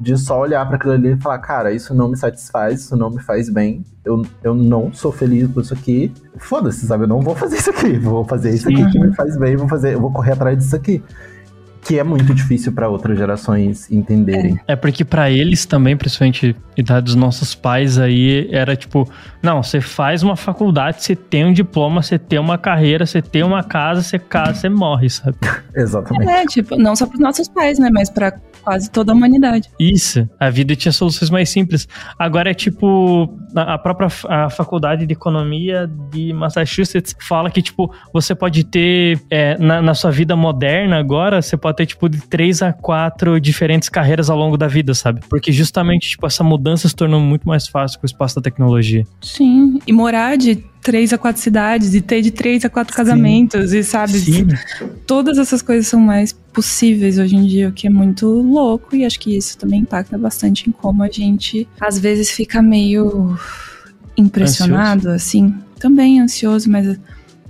de 0.00 0.16
só 0.16 0.40
olhar 0.40 0.66
para 0.66 0.76
aquilo 0.76 0.94
ali 0.94 1.12
e 1.12 1.20
falar, 1.20 1.38
cara, 1.40 1.70
isso 1.70 1.94
não 1.94 2.08
me 2.08 2.16
satisfaz, 2.16 2.80
isso 2.80 2.96
não 2.96 3.10
me 3.10 3.20
faz 3.20 3.50
bem, 3.50 3.84
eu, 4.02 4.22
eu 4.42 4.54
não 4.54 4.90
sou 4.90 5.12
feliz 5.12 5.50
por 5.50 5.62
isso 5.62 5.74
aqui. 5.74 6.10
Foda-se, 6.38 6.86
sabe? 6.86 7.04
Eu 7.04 7.08
não 7.08 7.20
vou 7.20 7.34
fazer 7.36 7.56
isso 7.58 7.68
aqui, 7.68 7.98
vou 7.98 8.24
fazer 8.24 8.50
isso 8.50 8.66
aqui 8.70 8.90
que 8.90 8.98
me 8.98 9.14
faz 9.14 9.36
bem, 9.36 9.54
vou 9.54 9.68
fazer, 9.68 9.92
eu 9.92 10.00
vou 10.00 10.10
correr 10.10 10.32
atrás 10.32 10.56
disso 10.56 10.74
aqui 10.74 11.02
que 11.82 11.98
é 11.98 12.04
muito 12.04 12.32
difícil 12.32 12.72
para 12.72 12.88
outras 12.88 13.18
gerações 13.18 13.90
entenderem. 13.90 14.58
É 14.68 14.76
porque 14.76 15.04
para 15.04 15.30
eles 15.30 15.66
também, 15.66 15.96
principalmente 15.96 16.54
idade 16.76 17.06
dos 17.06 17.16
nossos 17.16 17.54
pais 17.54 17.98
aí, 17.98 18.48
era 18.52 18.76
tipo, 18.76 19.08
não, 19.42 19.62
você 19.62 19.80
faz 19.80 20.22
uma 20.22 20.36
faculdade, 20.36 21.02
você 21.02 21.16
tem 21.16 21.44
um 21.44 21.52
diploma, 21.52 22.00
você 22.00 22.18
tem 22.18 22.38
uma 22.38 22.56
carreira, 22.56 23.04
você 23.04 23.20
tem 23.20 23.42
uma 23.42 23.64
casa, 23.64 24.00
você 24.00 24.18
casa, 24.18 24.54
você 24.54 24.68
morre, 24.68 25.10
sabe? 25.10 25.36
Exatamente. 25.74 26.30
É, 26.30 26.46
tipo, 26.46 26.76
não 26.76 26.94
só 26.94 27.04
pros 27.06 27.20
nossos 27.20 27.48
pais, 27.48 27.78
né, 27.80 27.90
mas 27.92 28.08
para 28.08 28.32
quase 28.62 28.90
toda 28.90 29.12
a 29.12 29.14
humanidade. 29.14 29.68
Isso, 29.78 30.28
a 30.38 30.50
vida 30.50 30.74
tinha 30.76 30.92
soluções 30.92 31.30
mais 31.30 31.48
simples. 31.50 31.88
Agora 32.18 32.50
é 32.50 32.54
tipo, 32.54 33.28
a 33.54 33.78
própria 33.78 34.08
a 34.28 34.50
faculdade 34.50 35.06
de 35.06 35.12
economia 35.12 35.90
de 36.10 36.32
Massachusetts 36.32 37.14
fala 37.20 37.50
que, 37.50 37.62
tipo, 37.62 37.92
você 38.12 38.34
pode 38.34 38.64
ter, 38.64 39.20
é, 39.30 39.58
na, 39.58 39.82
na 39.82 39.94
sua 39.94 40.10
vida 40.10 40.36
moderna 40.36 40.98
agora, 40.98 41.42
você 41.42 41.56
pode 41.56 41.76
ter, 41.76 41.86
tipo, 41.86 42.08
de 42.08 42.20
três 42.22 42.62
a 42.62 42.72
quatro 42.72 43.40
diferentes 43.40 43.88
carreiras 43.88 44.30
ao 44.30 44.38
longo 44.38 44.56
da 44.56 44.66
vida, 44.66 44.94
sabe? 44.94 45.20
Porque 45.28 45.52
justamente, 45.52 46.10
tipo, 46.10 46.26
essa 46.26 46.44
mudança 46.44 46.88
se 46.88 46.94
tornou 46.94 47.20
muito 47.20 47.46
mais 47.46 47.66
fácil 47.66 47.98
com 47.98 48.04
o 48.04 48.06
espaço 48.06 48.36
da 48.36 48.42
tecnologia. 48.42 49.04
Sim, 49.20 49.78
e 49.86 49.92
morar 49.92 50.36
de 50.36 50.64
três 50.82 51.12
a 51.12 51.18
quatro 51.18 51.40
cidades, 51.40 51.94
e 51.94 52.00
ter 52.00 52.20
de 52.20 52.30
três 52.30 52.64
a 52.64 52.68
quatro 52.68 52.94
casamentos, 52.94 53.70
Sim. 53.70 53.78
e 53.78 53.84
sabe? 53.84 54.18
Sim. 54.18 54.48
Todas 55.06 55.38
essas 55.38 55.62
coisas 55.62 55.86
são 55.86 56.00
mais 56.00 56.32
possíveis 56.32 57.18
hoje 57.18 57.36
em 57.36 57.46
dia, 57.46 57.68
o 57.68 57.72
que 57.72 57.86
é 57.86 57.90
muito 57.90 58.26
louco, 58.26 58.94
e 58.94 59.04
acho 59.04 59.18
que 59.18 59.36
isso 59.36 59.56
também 59.56 59.80
impacta 59.80 60.18
bastante 60.18 60.68
em 60.68 60.72
como 60.72 61.02
a 61.02 61.08
gente 61.08 61.66
às 61.80 61.98
vezes 61.98 62.30
fica 62.30 62.60
meio 62.60 63.38
impressionado, 64.16 65.08
ansioso. 65.08 65.16
assim. 65.16 65.54
Também 65.78 66.20
ansioso, 66.20 66.68
mas 66.68 66.98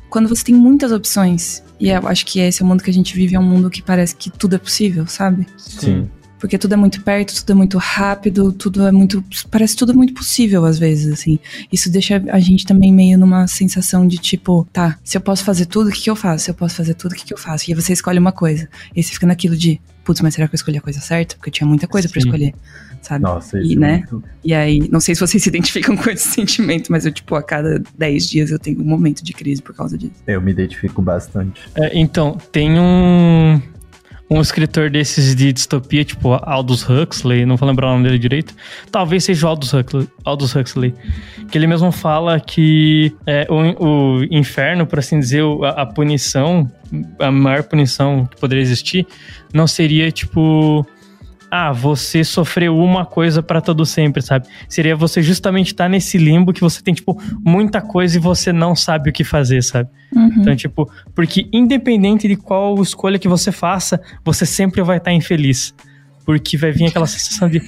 quando 0.09 0.29
você 0.29 0.45
tem 0.45 0.55
muitas 0.55 0.93
opções, 0.93 1.63
e 1.81 1.89
eu 1.89 2.07
acho 2.07 2.25
que 2.27 2.39
esse 2.39 2.63
é 2.63 2.65
o 2.65 2.69
mundo 2.69 2.83
que 2.83 2.91
a 2.91 2.95
gente 2.95 3.15
vive, 3.15 3.35
é 3.35 3.41
um 3.41 3.43
mundo 3.43 3.71
que 3.71 3.83
parece 3.83 4.15
que 4.15 4.31
tudo 4.31 4.55
é 4.55 4.59
possível, 4.59 5.07
sabe? 5.07 5.47
Sim 5.57 6.07
porque 6.43 6.59
tudo 6.59 6.73
é 6.73 6.77
muito 6.77 7.01
perto, 7.03 7.37
tudo 7.37 7.53
é 7.53 7.55
muito 7.55 7.79
rápido, 7.79 8.53
tudo 8.53 8.85
é 8.85 8.91
muito. 8.91 9.25
Parece 9.49 9.77
tudo 9.77 9.95
muito 9.95 10.13
possível 10.13 10.65
às 10.65 10.77
vezes, 10.77 11.13
assim. 11.13 11.39
Isso 11.71 11.89
deixa 11.89 12.21
a 12.33 12.41
gente 12.41 12.67
também 12.67 12.93
meio 12.93 13.17
numa 13.17 13.47
sensação 13.47 14.05
de 14.05 14.19
tipo, 14.19 14.67
tá, 14.73 14.99
se 15.05 15.17
eu 15.17 15.21
posso 15.21 15.45
fazer 15.45 15.67
tudo, 15.67 15.89
o 15.89 15.93
que, 15.93 16.01
que 16.01 16.11
eu 16.11 16.17
faço? 16.17 16.47
Se 16.47 16.51
eu 16.51 16.55
posso 16.55 16.75
fazer 16.75 16.95
tudo, 16.95 17.13
o 17.13 17.15
que, 17.15 17.25
que 17.25 17.33
eu 17.33 17.39
faço? 17.39 17.71
E 17.71 17.73
aí 17.73 17.81
você 17.81 17.93
escolhe 17.93 18.19
uma 18.19 18.33
coisa. 18.33 18.69
E 18.93 18.99
aí 18.99 19.03
você 19.05 19.13
fica 19.13 19.25
naquilo 19.25 19.57
de, 19.57 19.81
putz, 20.03 20.21
mas 20.21 20.35
será 20.35 20.49
que 20.49 20.55
eu 20.55 20.57
escolhi 20.57 20.79
a 20.79 20.81
coisa 20.81 20.99
certa? 20.99 21.37
Porque 21.37 21.49
eu 21.49 21.53
tinha 21.53 21.67
muita 21.67 21.87
coisa 21.87 22.09
para 22.09 22.19
escolher, 22.19 22.53
sabe? 23.01 23.23
Nossa, 23.23 23.61
e, 23.61 23.77
né? 23.77 23.99
Muito... 24.11 24.25
E 24.45 24.53
aí, 24.53 24.89
não 24.91 24.99
sei 24.99 25.15
se 25.15 25.21
vocês 25.21 25.41
se 25.45 25.49
identificam 25.49 25.97
com 25.97 26.11
esse 26.11 26.29
sentimento, 26.29 26.91
mas 26.91 27.07
eu, 27.07 27.13
tipo, 27.13 27.37
a 27.37 27.43
cada 27.45 27.81
10 27.97 28.29
dias 28.29 28.51
eu 28.51 28.59
tenho 28.59 28.81
um 28.81 28.85
momento 28.85 29.23
de 29.23 29.33
crise 29.33 29.63
por 29.63 29.77
causa 29.77 29.97
disso. 29.97 30.15
Eu 30.27 30.41
me 30.41 30.51
identifico 30.51 31.01
bastante. 31.01 31.63
É, 31.77 31.97
então, 31.97 32.37
tem 32.51 32.81
um 32.81 33.63
um 34.33 34.41
escritor 34.41 34.91
desses 34.91 35.35
de 35.35 35.53
distopia, 35.53 36.05
tipo 36.05 36.33
Aldous 36.33 36.89
Huxley, 36.89 37.45
não 37.45 37.57
vou 37.57 37.69
lembrar 37.69 37.89
o 37.89 37.91
nome 37.93 38.05
dele 38.05 38.19
direito, 38.19 38.55
talvez 38.91 39.25
seja 39.25 39.47
o 39.47 39.51
Aldous 39.51 39.73
Huxley, 39.73 40.09
Aldous 40.25 40.55
Huxley 40.55 40.95
que 41.51 41.59
ele 41.59 41.67
mesmo 41.67 41.93
fala 41.93 42.41
que 42.41 43.15
é, 43.27 43.47
o, 43.51 44.21
o, 44.21 44.25
inferno, 44.31 44.87
por 44.87 44.99
assim 44.99 45.21
dizer, 45.21 45.43
a, 45.65 45.83
a 45.83 45.87
punição, 45.87 46.71
a 47.19 47.31
maior 47.31 47.63
punição 47.63 48.27
que 48.27 48.41
poderia 48.41 48.63
existir, 48.63 49.07
não 49.53 49.67
seria 49.67 50.11
tipo 50.11 50.87
ah, 51.55 51.71
você 51.71 52.25
sofreu 52.25 52.79
uma 52.79 53.05
coisa 53.05 53.43
para 53.43 53.61
todo 53.61 53.85
sempre, 53.85 54.23
sabe? 54.23 54.49
Seria 54.67 54.97
você 54.97 55.23
justamente 55.23 55.67
estar 55.67 55.85
tá 55.85 55.89
nesse 55.91 56.17
limbo 56.17 56.51
que 56.51 56.63
você 56.63 56.83
tem, 56.83 56.95
tipo, 56.95 57.21
muita 57.45 57.83
coisa 57.83 58.17
e 58.17 58.21
você 58.21 58.51
não 58.55 58.75
sabe 58.75 59.11
o 59.11 59.13
que 59.13 59.23
fazer, 59.23 59.63
sabe? 59.63 59.91
Uhum. 60.17 60.31
Então, 60.39 60.57
tipo, 60.57 60.91
porque 61.15 61.47
independente 61.53 62.27
de 62.27 62.37
qual 62.37 62.81
escolha 62.81 63.19
que 63.19 63.29
você 63.29 63.53
faça, 63.53 64.01
você 64.25 64.47
sempre 64.47 64.81
vai 64.81 64.97
estar 64.97 65.11
tá 65.11 65.15
infeliz. 65.15 65.75
Porque 66.25 66.57
vai 66.57 66.73
vir 66.73 66.87
aquela 66.87 67.07
sensação 67.07 67.51
de, 67.51 67.61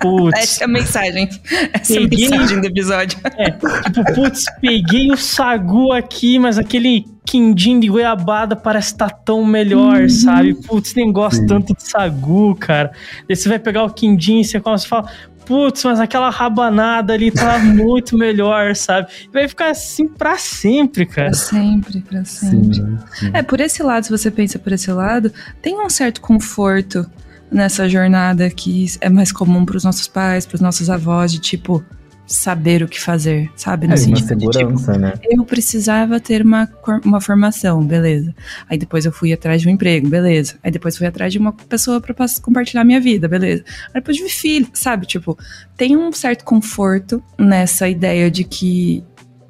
Putz. 0.00 0.38
Essa 0.38 0.64
é 0.64 0.66
a 0.66 0.68
mensagem. 0.68 1.28
Essa 1.72 1.94
peguei, 1.94 2.24
é 2.24 2.28
a 2.28 2.30
mensagem 2.30 2.60
do 2.60 2.66
episódio. 2.66 3.18
É, 3.36 3.50
tipo, 3.50 4.14
putz, 4.14 4.44
peguei 4.60 5.10
o 5.10 5.16
sagu 5.16 5.92
aqui, 5.92 6.38
mas 6.38 6.58
aquele 6.58 7.06
quindim 7.24 7.80
de 7.80 7.88
goiabada 7.88 8.54
parece 8.54 8.92
estar 8.92 9.10
tá 9.10 9.16
tão 9.24 9.44
melhor, 9.44 10.02
uhum. 10.02 10.08
sabe? 10.08 10.54
Putz, 10.54 10.94
nem 10.94 11.12
gosto 11.12 11.40
Sim. 11.40 11.46
tanto 11.46 11.74
de 11.74 11.82
sagu, 11.82 12.54
cara. 12.54 12.92
Daí 13.28 13.36
você 13.36 13.48
vai 13.48 13.58
pegar 13.58 13.84
o 13.84 13.90
quindim 13.90 14.40
e 14.40 14.44
você 14.44 14.60
começa 14.60 14.86
a 14.86 14.88
falar, 14.88 15.12
putz, 15.44 15.84
mas 15.84 16.00
aquela 16.00 16.30
rabanada 16.30 17.12
ali 17.12 17.30
tá 17.30 17.58
muito 17.62 18.16
melhor, 18.16 18.74
sabe? 18.74 19.08
E 19.24 19.28
vai 19.32 19.48
ficar 19.48 19.70
assim 19.70 20.08
pra 20.08 20.38
sempre, 20.38 21.04
cara. 21.04 21.30
Pra 21.30 21.38
sempre, 21.38 22.00
pra 22.00 22.24
sempre. 22.24 22.74
Sim, 22.74 22.98
sim. 23.14 23.30
É, 23.32 23.42
por 23.42 23.60
esse 23.60 23.82
lado, 23.82 24.04
se 24.04 24.10
você 24.10 24.30
pensa 24.30 24.58
por 24.58 24.72
esse 24.72 24.90
lado, 24.90 25.32
tem 25.60 25.78
um 25.80 25.90
certo 25.90 26.20
conforto 26.20 27.08
nessa 27.50 27.88
jornada 27.88 28.50
que 28.50 28.86
é 29.00 29.08
mais 29.08 29.32
comum 29.32 29.64
para 29.64 29.76
os 29.76 29.84
nossos 29.84 30.08
pais, 30.08 30.46
para 30.46 30.56
os 30.56 30.60
nossos 30.60 30.90
avós, 30.90 31.32
de 31.32 31.38
tipo 31.38 31.84
saber 32.26 32.82
o 32.82 32.88
que 32.88 33.00
fazer, 33.00 33.50
sabe? 33.56 33.86
No 33.86 33.94
é, 33.94 33.96
sentido 33.96 34.42
uma 34.42 34.52
segurança, 34.52 34.92
de, 34.92 34.98
tipo, 34.98 34.98
né? 34.98 35.12
Eu 35.30 35.44
precisava 35.44 36.18
ter 36.18 36.42
uma, 36.42 36.68
uma 37.04 37.20
formação, 37.20 37.84
beleza. 37.84 38.34
Aí 38.68 38.76
depois 38.76 39.06
eu 39.06 39.12
fui 39.12 39.32
atrás 39.32 39.62
de 39.62 39.68
um 39.68 39.70
emprego, 39.70 40.08
beleza. 40.08 40.56
Aí 40.62 40.70
depois 40.70 40.96
fui 40.96 41.06
atrás 41.06 41.32
de 41.32 41.38
uma 41.38 41.52
pessoa 41.52 42.00
para 42.00 42.14
compartilhar 42.42 42.84
minha 42.84 43.00
vida, 43.00 43.28
beleza. 43.28 43.64
Aí 43.88 44.00
depois 44.00 44.16
de 44.16 44.28
filho, 44.28 44.68
sabe? 44.74 45.06
Tipo, 45.06 45.38
tem 45.76 45.96
um 45.96 46.10
certo 46.12 46.44
conforto 46.44 47.22
nessa 47.38 47.88
ideia 47.88 48.28
de 48.30 48.42
que 48.42 49.04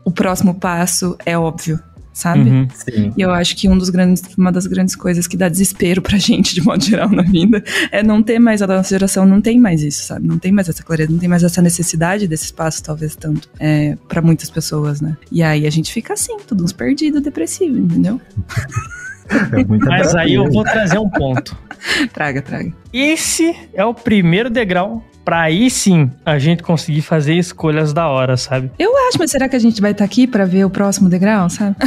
o 0.05 0.11
próximo 0.11 0.55
passo 0.55 1.17
é 1.25 1.37
óbvio, 1.37 1.81
sabe? 2.16 2.48
Uhum, 2.48 2.66
e 3.14 3.20
eu 3.20 3.31
acho 3.31 3.55
que 3.55 3.68
um 3.68 3.76
dos 3.76 3.90
grandes, 3.90 4.22
uma 4.38 4.50
das 4.50 4.66
grandes 4.66 4.96
coisas 4.96 5.26
que 5.26 5.37
dá 5.37 5.50
desespero 5.50 6.00
pra 6.00 6.16
gente, 6.18 6.55
de 6.55 6.62
modo 6.62 6.83
geral, 6.83 7.11
na 7.11 7.22
vida, 7.22 7.62
é 7.92 8.02
não 8.02 8.22
ter 8.22 8.38
mais, 8.38 8.62
a 8.62 8.66
nossa 8.66 8.88
geração 8.88 9.26
não 9.26 9.38
tem 9.38 9.61
mais 9.61 9.83
isso, 9.83 10.05
sabe? 10.05 10.26
Não 10.26 10.38
tem 10.38 10.50
mais 10.50 10.66
essa 10.66 10.83
clareza, 10.83 11.12
não 11.12 11.18
tem 11.18 11.29
mais 11.29 11.42
essa 11.42 11.61
necessidade 11.61 12.26
desse 12.26 12.46
espaço, 12.46 12.83
talvez 12.83 13.14
tanto, 13.14 13.50
é, 13.61 13.98
para 14.09 14.22
muitas 14.22 14.48
pessoas, 14.48 15.02
né? 15.02 15.14
E 15.31 15.42
aí 15.42 15.66
a 15.66 15.70
gente 15.70 15.92
fica 15.92 16.14
assim, 16.14 16.38
tudo 16.46 16.64
uns 16.64 16.72
perdidos, 16.72 17.20
depressivo, 17.20 17.79
entendeu? 17.79 18.18
É 19.31 19.87
Mas 19.87 20.15
aí 20.15 20.35
eu 20.35 20.51
vou 20.51 20.65
trazer 20.65 20.99
um 20.99 21.09
ponto. 21.09 21.57
traga, 22.12 22.43
traga. 22.43 22.73
Esse 22.93 23.55
é 23.75 23.85
o 23.85 23.95
primeiro 23.95 24.51
degrau 24.51 25.03
pra 25.25 25.43
aí 25.43 25.69
sim 25.69 26.11
a 26.25 26.39
gente 26.39 26.62
conseguir 26.62 27.03
fazer 27.03 27.35
escolhas 27.35 27.93
da 27.93 28.09
hora, 28.09 28.37
sabe? 28.37 28.71
Eu 28.79 28.97
acho, 29.09 29.19
mas 29.19 29.31
será 29.31 29.49
que 29.49 29.57
a 29.57 29.59
gente 29.59 29.81
vai 29.81 29.91
estar 29.91 30.05
tá 30.05 30.05
aqui 30.05 30.27
para 30.27 30.45
ver 30.45 30.65
o 30.65 30.71
próximo 30.71 31.09
degrau, 31.09 31.51
sabe? 31.51 31.77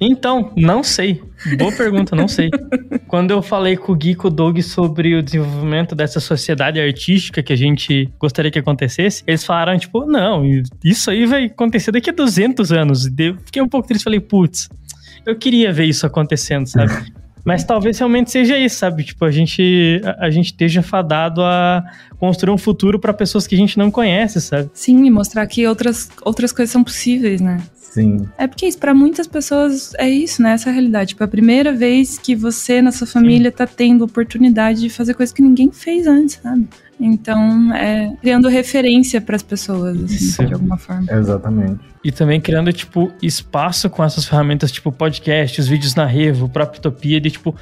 Então, 0.00 0.52
não 0.56 0.82
sei. 0.82 1.22
Boa 1.58 1.70
pergunta, 1.70 2.16
não 2.16 2.26
sei. 2.26 2.48
Quando 3.06 3.30
eu 3.30 3.42
falei 3.42 3.76
com 3.76 3.92
o 3.92 3.94
Gui 3.94 4.14
com 4.14 4.28
o 4.28 4.30
Doug 4.30 4.58
sobre 4.60 5.14
o 5.14 5.22
desenvolvimento 5.22 5.94
dessa 5.94 6.18
sociedade 6.18 6.80
artística 6.80 7.42
que 7.42 7.52
a 7.52 7.56
gente 7.56 8.08
gostaria 8.18 8.50
que 8.50 8.58
acontecesse, 8.58 9.22
eles 9.26 9.44
falaram, 9.44 9.78
tipo, 9.78 10.06
não, 10.06 10.42
isso 10.82 11.10
aí 11.10 11.26
vai 11.26 11.44
acontecer 11.44 11.92
daqui 11.92 12.10
a 12.10 12.12
200 12.12 12.72
anos. 12.72 13.06
Eu 13.18 13.36
fiquei 13.44 13.60
um 13.60 13.68
pouco 13.68 13.86
triste, 13.86 14.04
falei, 14.04 14.20
putz, 14.20 14.68
eu 15.26 15.36
queria 15.36 15.72
ver 15.72 15.84
isso 15.84 16.06
acontecendo, 16.06 16.66
sabe? 16.66 16.92
Mas 17.44 17.62
talvez 17.62 17.96
realmente 17.96 18.30
seja 18.32 18.58
isso, 18.58 18.76
sabe? 18.76 19.04
Tipo, 19.04 19.24
a 19.24 19.30
gente, 19.30 20.00
a, 20.04 20.26
a 20.26 20.30
gente 20.30 20.46
esteja 20.46 20.82
fadado 20.82 21.44
a 21.44 21.84
construir 22.18 22.52
um 22.52 22.58
futuro 22.58 22.98
para 22.98 23.12
pessoas 23.12 23.46
que 23.46 23.54
a 23.54 23.58
gente 23.58 23.78
não 23.78 23.88
conhece, 23.88 24.40
sabe? 24.40 24.68
Sim, 24.74 25.04
e 25.04 25.10
mostrar 25.10 25.46
que 25.46 25.64
outras, 25.64 26.10
outras 26.22 26.50
coisas 26.50 26.72
são 26.72 26.82
possíveis, 26.82 27.40
né? 27.40 27.62
Sim. 27.96 28.28
É 28.36 28.46
porque 28.46 28.66
isso, 28.66 28.76
para 28.76 28.92
muitas 28.92 29.26
pessoas, 29.26 29.94
é 29.94 30.06
isso, 30.06 30.42
né? 30.42 30.52
Essa 30.52 30.68
é 30.68 30.70
a 30.70 30.74
realidade. 30.74 31.08
Tipo, 31.10 31.22
é 31.22 31.24
a 31.24 31.28
primeira 31.28 31.72
vez 31.72 32.18
que 32.18 32.36
você, 32.36 32.82
na 32.82 32.92
sua 32.92 33.06
família, 33.06 33.50
Sim. 33.50 33.56
tá 33.56 33.66
tendo 33.66 34.04
oportunidade 34.04 34.80
de 34.82 34.90
fazer 34.90 35.14
coisas 35.14 35.32
que 35.32 35.40
ninguém 35.40 35.72
fez 35.72 36.06
antes, 36.06 36.38
sabe? 36.42 36.68
Então, 37.00 37.74
é 37.74 38.14
criando 38.20 38.48
referência 38.48 39.18
para 39.18 39.36
as 39.36 39.42
pessoas, 39.42 40.02
assim, 40.02 40.44
de 40.44 40.52
alguma 40.52 40.76
forma. 40.76 41.10
Exatamente. 41.10 41.80
E 42.04 42.12
também 42.12 42.38
criando, 42.38 42.70
tipo, 42.70 43.10
espaço 43.22 43.88
com 43.88 44.04
essas 44.04 44.26
ferramentas, 44.26 44.70
tipo 44.70 44.92
podcast, 44.92 45.58
os 45.58 45.66
vídeos 45.66 45.94
na 45.94 46.04
Revo, 46.04 46.44
o 46.44 46.48
próprio 46.50 46.78
Utopia, 46.78 47.18
de, 47.18 47.30
tipo, 47.30 47.54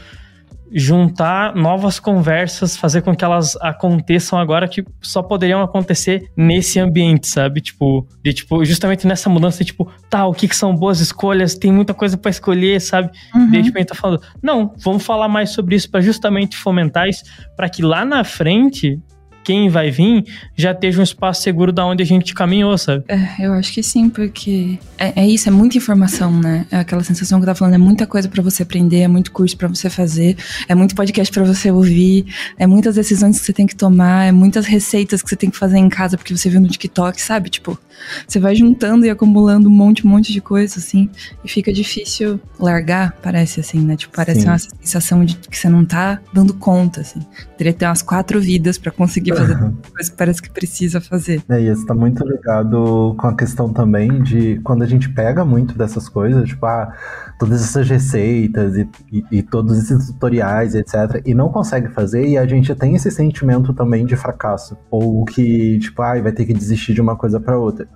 juntar 0.75 1.55
novas 1.55 2.01
conversas, 2.01 2.77
fazer 2.77 3.03
com 3.03 3.15
que 3.15 3.25
elas 3.25 3.57
aconteçam 3.61 4.37
agora 4.39 4.67
que 4.67 4.85
só 5.01 5.23
poderiam 5.23 5.63
acontecer 5.63 6.29
nesse 6.37 6.81
ambiente, 6.81 7.29
sabe? 7.29 7.61
Tipo, 7.61 8.09
de 8.25 8.33
tipo, 8.33 8.65
justamente 8.65 9.07
nessa 9.07 9.31
mudança 9.31 9.59
de 9.59 9.67
tipo, 9.67 9.89
tá, 10.11 10.27
o 10.27 10.35
que, 10.35 10.49
que 10.49 10.57
são 10.57 10.75
boas 10.75 10.99
escolhas, 10.99 11.55
tem 11.55 11.71
muita 11.71 11.95
coisa 11.95 12.19
para 12.19 12.31
escolher, 12.31 12.81
sabe? 12.81 13.11
Uhum. 13.33 13.55
E 13.55 13.63
tipo, 13.63 13.79
a 13.79 13.81
gente 13.81 13.89
tá 13.89 13.95
falando, 13.95 14.21
não, 14.43 14.75
vamos 14.79 15.05
falar 15.05 15.29
mais 15.29 15.51
sobre 15.51 15.77
isso 15.77 15.89
para 15.89 16.01
justamente 16.01 16.57
fomentar 16.57 17.09
isso, 17.09 17.23
para 17.57 17.69
que 17.69 17.81
lá 17.81 18.05
na 18.05 18.25
frente 18.25 19.01
quem 19.45 19.69
vai 19.69 19.91
vir 19.91 20.25
já 20.57 20.73
esteja 20.73 21.01
um 21.01 21.05
espaço 21.05 21.43
seguro 21.43 21.71
da 21.71 21.85
onde 21.87 22.03
a 22.03 22.07
gente 22.07 22.35
caminhou, 22.35 22.77
sabe? 22.79 23.05
É, 23.09 23.47
eu 23.47 23.53
acho 23.53 23.73
que 23.73 23.83
sim, 23.83 24.09
porque 24.09 24.79
é, 24.99 25.23
é 25.23 25.27
isso, 25.29 25.49
é 25.49 25.53
muita 25.53 25.77
informação, 25.77 26.33
né? 26.33 26.67
É 26.71 26.79
aquela 26.79 27.05
sensação 27.05 27.39
que 27.39 27.43
eu 27.43 27.47
tava 27.47 27.59
falando, 27.59 27.75
é 27.75 27.79
muita 27.79 28.07
coisa 28.07 28.29
para 28.29 28.43
você 28.43 28.63
aprender, 28.63 29.01
é 29.01 29.09
muito 29.09 29.31
curso 29.31 29.57
para 29.57 29.69
você 29.69 29.91
fazer, 29.91 30.37
é 30.67 30.75
muito 30.75 30.95
podcast 30.95 31.33
para 31.33 31.45
você 31.45 31.71
ouvir, 31.71 32.27
é 32.59 32.67
muitas 32.67 32.95
decisões 32.95 33.39
que 33.39 33.45
você 33.45 33.53
tem 33.53 33.67
que 33.67 33.77
tomar, 33.77 34.25
é 34.27 34.33
muitas 34.33 34.67
receitas 34.67 35.23
que 35.23 35.29
você 35.29 35.37
tem 35.37 35.51
que 35.51 35.59
fazer 35.59 35.77
em 35.77 35.89
casa 35.89 36.17
porque 36.17 36.37
você 36.37 36.49
viu 36.49 36.61
no 36.61 36.69
TikTok, 36.69 37.21
sabe? 37.21 37.51
Tipo, 37.51 37.79
você 38.27 38.39
vai 38.39 38.55
juntando 38.55 39.05
e 39.07 39.11
acumulando 39.11 39.69
um 39.69 39.73
monte, 39.73 40.07
um 40.07 40.11
monte 40.11 40.33
de 40.33 40.41
coisa, 40.41 40.79
assim, 40.79 41.09
e 41.45 41.49
fica 41.49 41.73
difícil 41.73 42.41
largar, 42.59 43.13
parece 43.23 43.61
assim, 43.61 43.81
né? 43.81 43.97
Tipo, 43.97 44.15
parece 44.15 44.41
Sim. 44.41 44.49
uma 44.49 44.59
sensação 44.59 45.25
de 45.25 45.37
que 45.37 45.57
você 45.57 45.69
não 45.69 45.85
tá 45.85 46.21
dando 46.33 46.55
conta, 46.55 47.01
assim. 47.01 47.21
Teria 47.57 47.73
que 47.73 47.79
ter 47.79 47.87
umas 47.87 48.03
quatro 48.03 48.41
vidas 48.41 48.79
para 48.79 48.91
conseguir 48.91 49.33
fazer 49.35 49.59
coisa 49.93 50.11
que 50.11 50.17
parece 50.17 50.43
que 50.43 50.51
precisa 50.51 51.01
fazer. 51.01 51.43
É, 51.49 51.61
e 51.61 51.69
isso 51.69 51.87
tá 51.87 51.95
muito 51.95 52.25
ligado 52.25 53.15
com 53.19 53.27
a 53.27 53.37
questão 53.37 53.73
também 53.73 54.23
de 54.23 54.61
quando 54.63 54.83
a 54.83 54.87
gente 54.87 55.09
pega 55.09 55.45
muito 55.45 55.77
dessas 55.77 56.09
coisas, 56.09 56.49
tipo, 56.49 56.65
ah, 56.67 56.93
todas 57.39 57.63
essas 57.63 57.89
receitas 57.89 58.77
e, 58.77 58.89
e, 59.13 59.25
e, 59.39 59.43
todos 59.43 59.79
esses 59.79 60.07
tutoriais, 60.07 60.75
etc. 60.75 61.23
E 61.25 61.35
não 61.35 61.49
consegue 61.51 61.89
fazer, 61.89 62.27
e 62.27 62.39
a 62.39 62.47
gente 62.47 62.75
tem 62.75 62.95
esse 62.95 63.11
sentimento 63.11 63.73
também 63.73 64.07
de 64.07 64.17
fracasso. 64.17 64.77
Ou 64.91 65.25
que, 65.25 65.79
tipo, 65.79 66.03
ai, 66.03 66.23
vai 66.23 66.33
ter 66.33 66.45
que 66.45 66.55
desistir 66.55 66.95
de 66.95 67.01
uma 67.01 67.17
coisa 67.17 67.41
para 67.41 67.59
outra. 67.59 67.89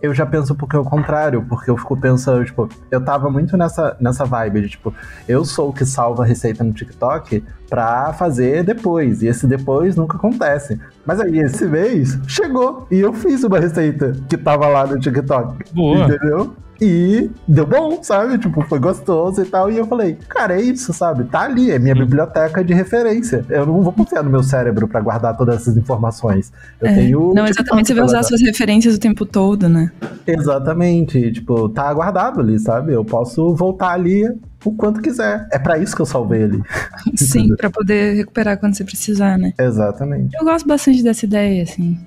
Eu 0.00 0.12
já 0.12 0.26
penso 0.26 0.52
um 0.52 0.56
pouco 0.56 0.76
ao 0.76 0.84
contrário, 0.84 1.44
porque 1.48 1.70
eu 1.70 1.76
fico 1.76 1.96
pensando, 1.96 2.44
tipo, 2.44 2.68
eu 2.90 3.02
tava 3.02 3.30
muito 3.30 3.56
nessa, 3.56 3.96
nessa 3.98 4.24
vibe 4.24 4.62
de, 4.62 4.68
tipo, 4.68 4.94
eu 5.26 5.44
sou 5.44 5.70
o 5.70 5.72
que 5.72 5.84
salva 5.84 6.22
a 6.22 6.26
receita 6.26 6.62
no 6.62 6.72
TikTok 6.72 7.42
pra 7.68 8.12
fazer 8.12 8.62
depois, 8.62 9.22
e 9.22 9.26
esse 9.26 9.46
depois 9.46 9.96
nunca 9.96 10.16
acontece. 10.16 10.78
Mas 11.04 11.18
aí, 11.18 11.38
esse 11.38 11.64
mês, 11.64 12.18
chegou, 12.28 12.86
e 12.90 12.98
eu 12.98 13.12
fiz 13.12 13.42
uma 13.42 13.58
receita 13.58 14.12
que 14.28 14.36
tava 14.36 14.68
lá 14.68 14.86
no 14.86 15.00
TikTok. 15.00 15.72
Boa. 15.72 16.04
Entendeu? 16.04 16.54
E 16.80 17.30
deu 17.48 17.66
bom, 17.66 18.02
sabe? 18.02 18.38
Tipo, 18.38 18.62
foi 18.62 18.78
gostoso 18.78 19.42
e 19.42 19.46
tal. 19.46 19.70
E 19.70 19.76
eu 19.76 19.86
falei, 19.86 20.18
cara, 20.28 20.58
é 20.58 20.62
isso, 20.62 20.92
sabe? 20.92 21.24
Tá 21.24 21.42
ali, 21.42 21.70
é 21.70 21.78
minha 21.78 21.94
hum. 21.94 21.98
biblioteca 21.98 22.62
de 22.62 22.74
referência. 22.74 23.44
Eu 23.48 23.66
não 23.66 23.82
vou 23.82 23.92
confiar 23.92 24.22
no 24.22 24.30
meu 24.30 24.42
cérebro 24.42 24.86
para 24.86 25.00
guardar 25.00 25.36
todas 25.36 25.56
essas 25.56 25.76
informações. 25.76 26.52
Eu 26.80 26.88
é. 26.88 26.94
tenho. 26.94 27.32
Não, 27.34 27.46
exatamente, 27.46 27.88
você 27.88 27.94
vai 27.94 28.04
usar 28.04 28.22
suas 28.22 28.42
referências 28.42 28.94
o 28.94 29.00
tempo 29.00 29.24
todo, 29.24 29.68
né? 29.68 29.90
Exatamente. 30.26 31.32
Tipo, 31.32 31.68
tá 31.68 31.92
guardado 31.92 32.40
ali, 32.40 32.58
sabe? 32.58 32.92
Eu 32.92 33.04
posso 33.04 33.54
voltar 33.54 33.92
ali 33.92 34.24
o 34.64 34.72
quanto 34.72 35.00
quiser. 35.00 35.48
É 35.52 35.58
para 35.58 35.78
isso 35.78 35.94
que 35.94 36.02
eu 36.02 36.06
salvei 36.06 36.42
ele. 36.42 36.62
Sim, 37.16 37.54
para 37.56 37.70
poder 37.70 38.16
recuperar 38.16 38.58
quando 38.58 38.76
você 38.76 38.84
precisar, 38.84 39.38
né? 39.38 39.52
Exatamente. 39.58 40.36
Eu 40.38 40.44
gosto 40.44 40.66
bastante 40.66 41.02
dessa 41.02 41.24
ideia, 41.24 41.62
assim, 41.62 41.98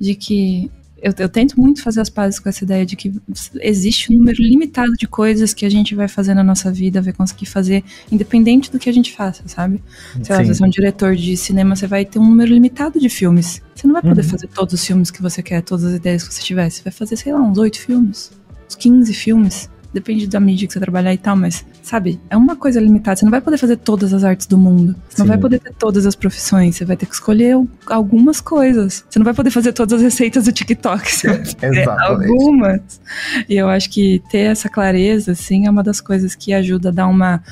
de 0.00 0.14
que 0.14 0.70
eu, 1.00 1.12
eu, 1.18 1.28
tento 1.28 1.60
muito 1.60 1.82
fazer 1.82 2.00
as 2.00 2.08
pazes 2.08 2.38
com 2.38 2.48
essa 2.48 2.64
ideia 2.64 2.86
de 2.86 2.96
que 2.96 3.12
existe 3.60 4.12
um 4.12 4.16
número 4.16 4.42
limitado 4.42 4.92
de 4.92 5.06
coisas 5.06 5.52
que 5.52 5.66
a 5.66 5.68
gente 5.68 5.94
vai 5.94 6.08
fazer 6.08 6.34
na 6.34 6.42
nossa 6.42 6.72
vida, 6.72 7.02
vai 7.02 7.12
conseguir 7.12 7.46
fazer, 7.46 7.84
independente 8.10 8.70
do 8.70 8.78
que 8.78 8.88
a 8.88 8.92
gente 8.92 9.12
faça, 9.12 9.42
sabe? 9.46 9.82
Sei 10.22 10.34
lá, 10.34 10.42
você 10.42 10.62
é 10.62 10.66
um 10.66 10.70
diretor 10.70 11.14
de 11.14 11.36
cinema, 11.36 11.76
você 11.76 11.86
vai 11.86 12.04
ter 12.04 12.18
um 12.18 12.24
número 12.24 12.52
limitado 12.52 12.98
de 12.98 13.08
filmes. 13.08 13.60
Você 13.74 13.86
não 13.86 13.92
vai 13.92 14.02
poder 14.02 14.22
uhum. 14.22 14.28
fazer 14.28 14.48
todos 14.48 14.72
os 14.72 14.84
filmes 14.84 15.10
que 15.10 15.20
você 15.20 15.42
quer, 15.42 15.62
todas 15.62 15.84
as 15.84 15.94
ideias 15.94 16.26
que 16.26 16.32
você 16.32 16.42
tiver. 16.42 16.70
Você 16.70 16.82
vai 16.82 16.92
fazer, 16.92 17.16
sei 17.16 17.32
lá, 17.32 17.40
uns 17.40 17.58
oito 17.58 17.78
filmes, 17.78 18.32
uns 18.66 18.74
15 18.74 19.12
filmes 19.12 19.68
depende 19.92 20.26
da 20.26 20.38
mídia 20.38 20.66
que 20.66 20.72
você 20.72 20.80
trabalhar 20.80 21.12
e 21.12 21.18
tal, 21.18 21.36
mas, 21.36 21.64
sabe, 21.82 22.20
é 22.28 22.36
uma 22.36 22.56
coisa 22.56 22.80
limitada. 22.80 23.16
Você 23.16 23.24
não 23.24 23.30
vai 23.30 23.40
poder 23.40 23.58
fazer 23.58 23.76
todas 23.76 24.12
as 24.12 24.24
artes 24.24 24.46
do 24.46 24.58
mundo. 24.58 24.94
Você 25.08 25.16
Sim. 25.16 25.22
não 25.22 25.28
vai 25.28 25.38
poder 25.38 25.58
ter 25.60 25.72
todas 25.74 26.06
as 26.06 26.14
profissões. 26.14 26.76
Você 26.76 26.84
vai 26.84 26.96
ter 26.96 27.06
que 27.06 27.14
escolher 27.14 27.56
algumas 27.86 28.40
coisas. 28.40 29.04
Você 29.08 29.18
não 29.18 29.24
vai 29.24 29.34
poder 29.34 29.50
fazer 29.50 29.72
todas 29.72 29.94
as 29.94 30.02
receitas 30.02 30.44
do 30.44 30.52
TikTok. 30.52 31.10
Você 31.10 31.28
vai 31.28 31.44
ter 31.54 31.88
algumas. 31.88 33.00
E 33.48 33.56
eu 33.56 33.68
acho 33.68 33.90
que 33.90 34.22
ter 34.30 34.50
essa 34.50 34.68
clareza, 34.68 35.32
assim, 35.32 35.66
é 35.66 35.70
uma 35.70 35.82
das 35.82 36.00
coisas 36.00 36.34
que 36.34 36.52
ajuda 36.52 36.90
a 36.90 36.92
dar 36.92 37.06
uma. 37.06 37.42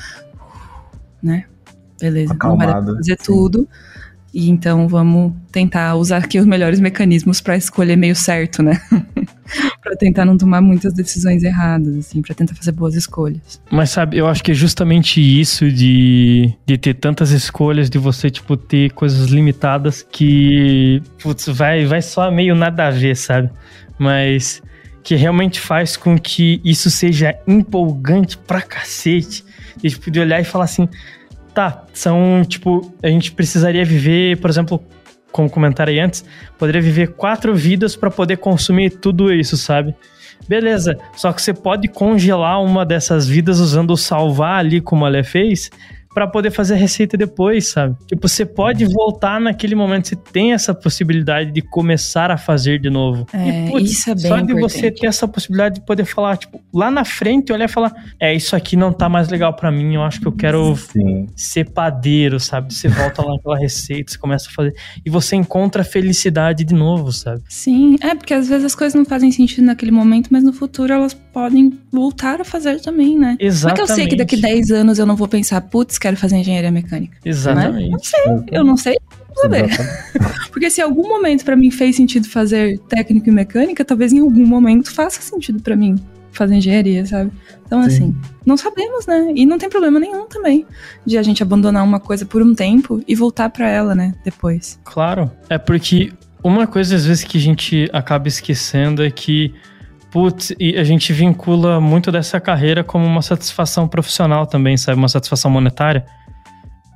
Né? 1.21 1.45
Beleza, 1.99 2.33
Acalmado, 2.33 2.71
não 2.71 2.85
vai 2.85 2.95
fazer 2.97 3.17
sim. 3.19 3.25
tudo. 3.25 3.67
E 4.33 4.49
então 4.49 4.85
vamos 4.87 5.33
tentar 5.49 5.95
usar 5.95 6.17
aqui 6.17 6.37
os 6.37 6.45
melhores 6.45 6.81
mecanismos 6.81 7.39
para 7.39 7.55
escolher 7.55 7.95
meio 7.95 8.15
certo, 8.15 8.61
né? 8.61 8.81
para 9.81 9.95
tentar 9.95 10.25
não 10.25 10.37
tomar 10.37 10.61
muitas 10.61 10.93
decisões 10.93 11.43
erradas, 11.43 11.95
assim, 11.95 12.21
para 12.21 12.33
tentar 12.35 12.55
fazer 12.55 12.71
boas 12.71 12.95
escolhas. 12.95 13.61
Mas 13.71 13.91
sabe, 13.91 14.17
eu 14.17 14.27
acho 14.27 14.43
que 14.43 14.51
é 14.51 14.53
justamente 14.53 15.21
isso 15.21 15.71
de, 15.71 16.53
de 16.65 16.77
ter 16.77 16.95
tantas 16.95 17.31
escolhas, 17.31 17.89
de 17.89 17.97
você, 17.97 18.29
tipo, 18.29 18.57
ter 18.57 18.91
coisas 18.91 19.29
limitadas 19.29 20.05
que, 20.09 21.01
putz, 21.21 21.47
vai, 21.47 21.85
vai 21.85 22.01
só 22.01 22.29
meio 22.31 22.55
nada 22.55 22.87
a 22.87 22.91
ver, 22.91 23.15
sabe? 23.15 23.49
Mas 23.97 24.61
que 25.03 25.15
realmente 25.15 25.59
faz 25.59 25.95
com 25.95 26.17
que 26.17 26.59
isso 26.63 26.89
seja 26.89 27.37
empolgante 27.47 28.37
pra 28.37 28.61
cacete. 28.61 29.45
E, 29.83 29.89
tipo, 29.89 30.09
de 30.09 30.19
olhar 30.19 30.41
e 30.41 30.43
falar 30.43 30.65
assim, 30.65 30.89
tá, 31.53 31.85
são, 31.93 32.43
tipo, 32.47 32.93
a 33.03 33.07
gente 33.07 33.31
precisaria 33.31 33.85
viver, 33.85 34.37
por 34.37 34.49
exemplo, 34.49 34.83
como 35.35 35.49
comentarei 35.49 35.99
antes, 35.99 36.23
poderia 36.57 36.81
viver 36.81 37.09
quatro 37.09 37.53
vidas 37.53 37.93
para 37.93 38.09
poder 38.09 38.37
consumir 38.37 38.89
tudo 38.89 39.33
isso, 39.33 39.57
sabe? 39.57 39.93
Beleza, 40.47 40.97
só 41.13 41.33
que 41.33 41.41
você 41.41 41.53
pode 41.53 41.89
congelar 41.89 42.63
uma 42.63 42.85
dessas 42.85 43.27
vidas 43.27 43.59
usando 43.59 43.91
o 43.91 43.97
salvar 43.97 44.59
ali, 44.59 44.79
como 44.79 45.05
a 45.05 45.09
Lé 45.09 45.23
fez, 45.23 45.69
para 46.15 46.25
poder 46.27 46.49
fazer 46.49 46.75
a 46.75 46.77
receita 46.77 47.17
depois, 47.17 47.71
sabe? 47.71 47.93
Tipo, 48.07 48.29
você 48.29 48.45
pode 48.45 48.85
voltar 48.85 49.37
naquele 49.37 49.75
momento, 49.75 50.07
você 50.07 50.15
tem 50.15 50.53
essa 50.53 50.73
possibilidade 50.73 51.51
de 51.51 51.61
começar 51.61 52.31
a 52.31 52.37
fazer 52.37 52.79
de 52.79 52.89
novo. 52.89 53.27
É, 53.33 53.65
e, 53.67 53.69
putz, 53.69 53.91
isso 53.91 54.09
é 54.09 54.15
bem 54.15 54.23
só 54.23 54.37
de 54.37 54.43
importante. 54.43 54.61
você 54.61 54.91
ter 54.91 55.07
essa 55.07 55.27
possibilidade 55.27 55.75
de 55.75 55.85
poder 55.85 56.05
falar, 56.05 56.37
tipo, 56.37 56.61
lá 56.73 56.89
na 56.89 57.03
frente, 57.03 57.51
olhar 57.51 57.65
e 57.65 57.67
falar, 57.67 57.93
é, 58.17 58.33
isso 58.33 58.55
aqui 58.55 58.77
não 58.77 58.93
tá 58.93 59.09
mais 59.09 59.27
legal 59.27 59.53
para 59.53 59.69
mim, 59.69 59.95
eu 59.95 60.03
acho 60.03 60.21
que 60.21 60.27
eu 60.27 60.31
quero 60.31 60.73
Sim. 60.77 61.27
ser 61.35 61.69
padeiro, 61.71 62.39
sabe? 62.39 62.73
Você 62.73 62.87
volta 62.87 63.21
lá 63.21 63.33
naquela 63.33 63.57
receita, 63.57 64.13
você 64.13 64.17
começa 64.17 64.47
a 64.49 64.53
fazer, 64.53 64.73
e 65.05 65.09
você 65.09 65.35
encontra 65.35 65.83
felicidade 65.83 66.63
de 66.63 66.73
novo, 66.73 67.11
sabe? 67.11 67.41
Sim, 67.49 67.97
é, 67.99 68.15
porque 68.15 68.33
às 68.33 68.47
vezes 68.47 68.63
as 68.63 68.73
coisas 68.73 68.95
não 68.95 69.03
fazem 69.03 69.33
sentido 69.33 69.65
naquele 69.65 69.91
momento, 69.91 70.29
mas 70.31 70.45
no 70.45 70.53
futuro 70.53 70.93
elas 70.93 71.13
podem 71.13 71.77
voltar 71.91 72.39
a 72.39 72.45
fazer 72.45 72.79
também, 72.79 73.19
né? 73.19 73.35
Exatamente. 73.37 73.61
Como 73.61 73.71
é 73.71 73.75
que 73.75 73.81
eu 73.91 73.95
sei 73.95 74.07
que 74.07 74.15
daqui 74.15 74.37
10 74.37 74.71
anos 74.71 74.97
eu 74.97 75.05
não 75.05 75.17
vou 75.17 75.27
pensar, 75.27 75.59
putz, 75.59 75.97
quero 76.05 76.17
fazer 76.17 76.35
engenharia 76.37 76.71
mecânica. 76.71 77.17
Exatamente. 77.25 77.85
Né? 77.85 77.89
Não 77.89 77.99
sei, 77.99 78.43
eu 78.51 78.63
não 78.63 78.77
sei. 78.77 78.97
Saber. 79.35 79.67
Porque 80.51 80.69
se 80.69 80.79
em 80.79 80.83
algum 80.83 81.07
momento 81.07 81.43
para 81.43 81.55
mim 81.55 81.71
fez 81.71 81.95
sentido 81.95 82.29
fazer 82.29 82.77
técnico 82.87 83.27
e 83.27 83.31
mecânica, 83.31 83.83
talvez 83.83 84.13
em 84.13 84.19
algum 84.19 84.45
momento 84.45 84.93
faça 84.93 85.19
sentido 85.21 85.61
para 85.61 85.75
mim 85.75 85.95
fazer 86.31 86.55
engenharia, 86.55 87.05
sabe? 87.05 87.31
Então, 87.65 87.81
Sim. 87.81 87.87
assim, 87.87 88.15
não 88.45 88.55
sabemos, 88.55 89.07
né? 89.07 89.31
E 89.35 89.45
não 89.45 89.57
tem 89.57 89.67
problema 89.67 89.99
nenhum 89.99 90.27
também 90.27 90.65
de 91.05 91.17
a 91.17 91.23
gente 91.23 91.41
abandonar 91.41 91.83
uma 91.83 91.99
coisa 91.99 92.25
por 92.25 92.41
um 92.41 92.53
tempo 92.53 93.01
e 93.07 93.15
voltar 93.15 93.49
para 93.49 93.67
ela, 93.67 93.95
né? 93.95 94.13
Depois. 94.23 94.79
Claro. 94.83 95.31
É 95.49 95.57
porque 95.57 96.13
uma 96.43 96.67
coisa, 96.67 96.95
às 96.95 97.05
vezes, 97.05 97.23
que 97.23 97.37
a 97.37 97.41
gente 97.41 97.89
acaba 97.91 98.27
esquecendo 98.27 99.03
é 99.03 99.09
que 99.09 99.53
Putz, 100.15 100.55
e 100.57 100.77
a 100.77 100.83
gente 100.85 101.11
vincula 101.11 101.81
muito 101.81 102.09
dessa 102.09 102.39
carreira 102.39 102.85
como 102.85 103.05
uma 103.05 103.21
satisfação 103.21 103.85
profissional 103.85 104.47
também, 104.47 104.77
sabe? 104.77 104.97
Uma 104.97 105.09
satisfação 105.09 105.51
monetária. 105.51 106.05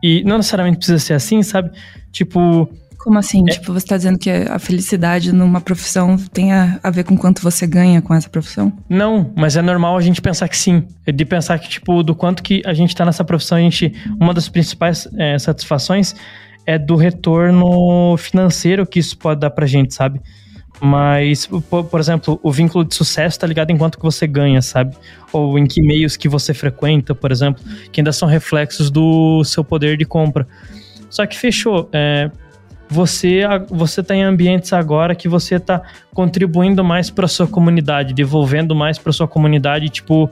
E 0.02 0.24
não 0.24 0.38
necessariamente 0.38 0.78
precisa 0.78 1.00
ser 1.00 1.16
assim, 1.16 1.44
sabe? 1.44 1.70
Tipo. 2.14 2.70
Como 2.98 3.20
assim? 3.20 3.44
É... 3.50 3.52
Tipo, 3.52 3.74
você 3.74 3.86
tá 3.86 3.98
dizendo 3.98 4.18
que 4.18 4.30
a 4.30 4.58
felicidade 4.58 5.34
numa 5.34 5.60
profissão 5.60 6.16
tem 6.32 6.54
a, 6.54 6.80
a, 6.82 6.90
ver 6.90 7.04
com 7.04 7.18
quanto 7.18 7.42
você 7.42 7.68
ganha 7.68 8.02
com 8.02 8.14
essa 8.14 8.30
profissão? 8.30 8.72
Não, 8.88 9.34
mas 9.36 9.58
é 9.58 9.62
normal 9.62 9.98
a 9.98 10.02
gente 10.02 10.22
pensar 10.22 10.48
que 10.48 10.56
sim. 10.56 10.88
É 11.06 11.12
de 11.12 11.26
pensar 11.26 11.60
que, 11.60 11.68
tipo, 11.68 12.02
do 12.02 12.16
quanto 12.16 12.42
que 12.42 12.62
a 12.66 12.74
gente 12.74 12.96
tá 12.96 13.06
nessa 13.06 13.26
profissão, 13.26 13.58
a 13.58 13.62
gente. 13.62 13.92
Uma 14.18 14.34
das 14.34 14.48
principais 14.48 15.10
é, 15.18 15.38
satisfações 15.38 16.16
é 16.66 16.80
do 16.80 16.96
retorno 16.96 18.16
financeiro 18.16 18.88
que 18.88 19.00
isso 19.00 19.18
pode 19.18 19.42
dar 19.42 19.50
pra 19.50 19.66
gente, 19.66 19.94
sabe? 19.94 20.22
Mas, 20.82 21.46
por, 21.46 21.84
por, 21.84 22.00
exemplo, 22.00 22.40
o 22.42 22.52
vínculo 22.52 22.86
de 22.86 22.96
sucesso 22.96 23.36
está 23.36 23.46
ligado 23.46 23.70
em 23.70 23.78
quanto 23.78 23.98
que 23.98 24.04
você 24.04 24.26
ganha, 24.26 24.62
sabe? 24.62 24.96
Ou 25.34 25.60
em 25.60 25.66
que 25.66 25.82
meios 25.82 26.16
que 26.16 26.30
você 26.30 26.54
frequenta, 26.54 27.14
por 27.14 27.32
exemplo, 27.32 27.62
que 27.92 28.00
ainda 28.00 28.14
são 28.14 28.28
reflexos 28.28 28.90
do 28.90 29.44
seu 29.44 29.64
poder 29.64 29.98
de 29.98 30.06
compra. 30.06 30.48
Só 31.10 31.26
que 31.26 31.38
fechou. 31.38 31.90
É, 31.92 32.32
você 32.90 33.42
você 33.70 34.02
está 34.02 34.16
em 34.16 34.24
ambientes 34.24 34.74
agora 34.74 35.14
que 35.14 35.28
você 35.28 35.56
está 35.56 35.82
contribuindo 36.14 36.84
mais 36.84 37.10
para 37.10 37.28
sua 37.28 37.48
comunidade, 37.48 38.14
devolvendo 38.14 38.74
mais 38.74 38.98
para 38.98 39.12
sua 39.12 39.28
comunidade, 39.28 39.90
tipo 39.90 40.30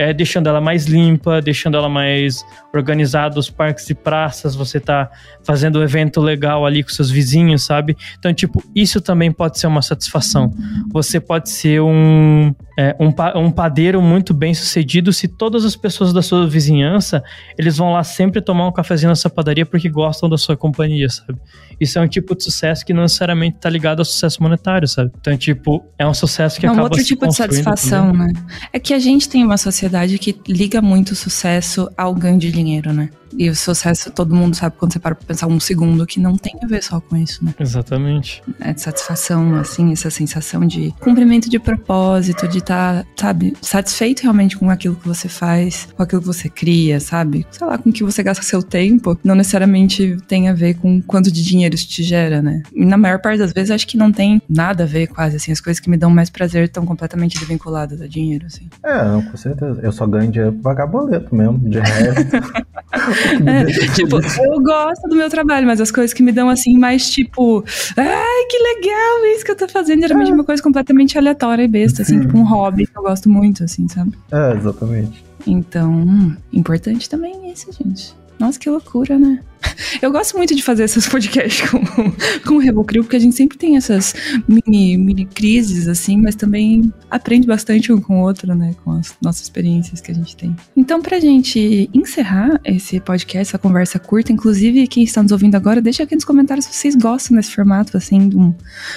é, 0.00 0.14
deixando 0.14 0.48
ela 0.48 0.62
mais 0.62 0.86
limpa, 0.86 1.42
deixando 1.42 1.76
ela 1.76 1.86
mais 1.86 2.42
organizada, 2.72 3.38
os 3.38 3.50
parques 3.50 3.90
e 3.90 3.94
praças, 3.94 4.54
você 4.54 4.80
tá 4.80 5.10
fazendo 5.44 5.78
um 5.78 5.82
evento 5.82 6.22
legal 6.22 6.64
ali 6.64 6.82
com 6.82 6.88
seus 6.88 7.10
vizinhos, 7.10 7.66
sabe? 7.66 7.94
Então, 8.18 8.32
tipo, 8.32 8.64
isso 8.74 8.98
também 8.98 9.30
pode 9.30 9.58
ser 9.58 9.66
uma 9.66 9.82
satisfação. 9.82 10.50
Você 10.90 11.20
pode 11.20 11.50
ser 11.50 11.82
um, 11.82 12.54
é, 12.80 12.96
um, 12.98 13.12
um 13.38 13.50
padeiro 13.50 14.00
muito 14.00 14.32
bem 14.32 14.54
sucedido 14.54 15.12
se 15.12 15.28
todas 15.28 15.66
as 15.66 15.76
pessoas 15.76 16.14
da 16.14 16.22
sua 16.22 16.48
vizinhança, 16.48 17.22
eles 17.58 17.76
vão 17.76 17.92
lá 17.92 18.02
sempre 18.02 18.40
tomar 18.40 18.66
um 18.66 18.72
cafezinho 18.72 19.10
nessa 19.10 19.28
padaria 19.28 19.66
porque 19.66 19.86
gostam 19.86 20.30
da 20.30 20.38
sua 20.38 20.56
companhia, 20.56 21.10
sabe? 21.10 21.38
Isso 21.78 21.98
é 21.98 22.02
um 22.02 22.08
tipo 22.08 22.34
de 22.34 22.42
sucesso 22.42 22.82
que 22.86 22.94
não 22.94 23.02
necessariamente 23.02 23.58
tá 23.58 23.68
ligado 23.68 23.98
ao 23.98 24.04
sucesso 24.06 24.42
monetário, 24.42 24.88
sabe? 24.88 25.12
Então, 25.20 25.36
tipo, 25.36 25.84
é 25.98 26.06
um 26.06 26.14
sucesso 26.14 26.58
que 26.58 26.64
é 26.64 26.72
um 26.72 26.80
outro 26.80 27.04
tipo 27.04 27.28
de 27.28 27.36
satisfação, 27.36 28.12
também. 28.12 28.32
né? 28.32 28.46
É 28.72 28.80
que 28.80 28.94
a 28.94 28.98
gente 28.98 29.28
tem 29.28 29.44
uma 29.44 29.58
sociedade 29.58 30.18
que 30.18 30.40
liga 30.48 30.80
muito 30.80 31.10
o 31.10 31.14
sucesso 31.14 31.90
ao 31.98 32.14
ganho 32.14 32.38
de 32.38 32.50
dinheiro, 32.50 32.94
né? 32.94 33.10
E 33.36 33.48
o 33.48 33.54
sucesso, 33.54 34.10
todo 34.10 34.34
mundo 34.34 34.54
sabe 34.54 34.76
quando 34.78 34.92
você 34.92 34.98
para 34.98 35.14
pra 35.14 35.26
pensar 35.26 35.46
um 35.46 35.60
segundo 35.60 36.06
que 36.06 36.20
não 36.20 36.36
tem 36.36 36.54
a 36.62 36.66
ver 36.66 36.82
só 36.82 37.00
com 37.00 37.16
isso, 37.16 37.44
né? 37.44 37.54
Exatamente. 37.58 38.42
É 38.60 38.72
de 38.72 38.80
satisfação, 38.80 39.54
assim, 39.56 39.92
essa 39.92 40.10
sensação 40.10 40.66
de 40.66 40.94
cumprimento 41.00 41.48
de 41.48 41.58
propósito, 41.58 42.48
de 42.48 42.58
estar, 42.58 43.04
tá, 43.04 43.06
sabe, 43.16 43.56
satisfeito 43.60 44.22
realmente 44.22 44.56
com 44.56 44.70
aquilo 44.70 44.96
que 44.96 45.06
você 45.06 45.28
faz, 45.28 45.88
com 45.96 46.02
aquilo 46.02 46.20
que 46.20 46.26
você 46.26 46.48
cria, 46.48 47.00
sabe? 47.00 47.46
Sei 47.50 47.66
lá, 47.66 47.78
com 47.78 47.92
que 47.92 48.02
você 48.02 48.22
gasta 48.22 48.42
seu 48.42 48.62
tempo, 48.62 49.18
não 49.22 49.34
necessariamente 49.34 50.16
tem 50.26 50.48
a 50.48 50.52
ver 50.52 50.74
com 50.74 51.00
quanto 51.02 51.30
de 51.30 51.44
dinheiro 51.44 51.74
isso 51.74 51.88
te 51.88 52.02
gera, 52.02 52.42
né? 52.42 52.62
E 52.72 52.84
na 52.84 52.96
maior 52.96 53.20
parte 53.20 53.38
das 53.38 53.52
vezes 53.52 53.70
acho 53.70 53.86
que 53.86 53.96
não 53.96 54.12
tem 54.12 54.40
nada 54.48 54.84
a 54.84 54.86
ver 54.86 55.06
quase, 55.06 55.36
assim, 55.36 55.52
as 55.52 55.60
coisas 55.60 55.80
que 55.80 55.90
me 55.90 55.96
dão 55.96 56.10
mais 56.10 56.30
prazer 56.30 56.64
estão 56.64 56.84
completamente 56.84 57.38
desvinculadas 57.38 58.00
a 58.00 58.06
dinheiro, 58.06 58.46
assim. 58.46 58.68
É, 58.82 59.04
não, 59.04 59.22
com 59.22 59.36
certeza. 59.36 59.80
Eu 59.82 59.92
só 59.92 60.06
ganho 60.06 60.30
dinheiro 60.30 60.52
pra 60.54 60.74
pagar 60.74 60.86
boleto 60.86 61.34
mesmo, 61.34 61.58
de 61.58 61.78
resto. 61.78 62.70
tipo, 63.94 64.16
eu 64.16 64.62
gosto 64.62 65.08
do 65.08 65.16
meu 65.16 65.28
trabalho, 65.28 65.66
mas 65.66 65.80
as 65.80 65.90
coisas 65.90 66.12
que 66.12 66.22
me 66.22 66.32
dão 66.32 66.48
assim, 66.48 66.76
mais 66.78 67.10
tipo, 67.10 67.64
ai, 67.96 68.46
que 68.48 68.58
legal 68.58 69.26
isso 69.34 69.44
que 69.44 69.50
eu 69.50 69.56
tô 69.56 69.68
fazendo, 69.68 70.00
geralmente 70.00 70.30
é 70.30 70.34
uma 70.34 70.44
coisa 70.44 70.62
completamente 70.62 71.16
aleatória 71.18 71.62
e 71.62 71.68
besta, 71.68 72.02
assim, 72.02 72.20
tipo 72.20 72.36
um 72.38 72.44
hobby 72.44 72.86
que 72.86 72.98
eu 72.98 73.02
gosto 73.02 73.28
muito, 73.28 73.64
assim, 73.64 73.88
sabe? 73.88 74.12
É, 74.32 74.54
exatamente. 74.54 75.24
Então, 75.46 75.90
hum, 75.90 76.36
importante 76.52 77.08
também 77.08 77.50
isso, 77.50 77.70
gente. 77.72 78.14
Nossa, 78.38 78.58
que 78.58 78.70
loucura, 78.70 79.18
né? 79.18 79.40
Eu 80.00 80.10
gosto 80.10 80.36
muito 80.36 80.54
de 80.54 80.62
fazer 80.62 80.84
esses 80.84 81.08
podcasts 81.08 81.68
com, 81.70 81.80
com 82.46 82.54
o 82.54 82.58
Revocrio, 82.58 83.02
porque 83.02 83.16
a 83.16 83.20
gente 83.20 83.36
sempre 83.36 83.58
tem 83.58 83.76
essas 83.76 84.14
mini, 84.48 84.96
mini 84.96 85.24
crises, 85.24 85.88
assim, 85.88 86.16
mas 86.16 86.34
também 86.34 86.92
aprende 87.10 87.46
bastante 87.46 87.92
um 87.92 88.00
com 88.00 88.20
o 88.20 88.22
outro, 88.22 88.54
né? 88.54 88.74
Com 88.84 88.92
as 88.92 89.14
nossas 89.22 89.42
experiências 89.42 90.00
que 90.00 90.10
a 90.10 90.14
gente 90.14 90.36
tem. 90.36 90.54
Então, 90.76 91.00
pra 91.02 91.18
gente 91.18 91.90
encerrar 91.92 92.60
esse 92.64 93.00
podcast, 93.00 93.50
essa 93.50 93.58
conversa 93.58 93.98
curta, 93.98 94.32
inclusive 94.32 94.86
quem 94.86 95.02
está 95.02 95.22
nos 95.22 95.32
ouvindo 95.32 95.54
agora, 95.54 95.80
deixa 95.80 96.02
aqui 96.02 96.14
nos 96.14 96.24
comentários 96.24 96.66
se 96.66 96.74
vocês 96.74 96.94
gostam 96.94 97.36
desse 97.36 97.54
formato, 97.54 97.96
assim, 97.96 98.30
um, 98.34 98.54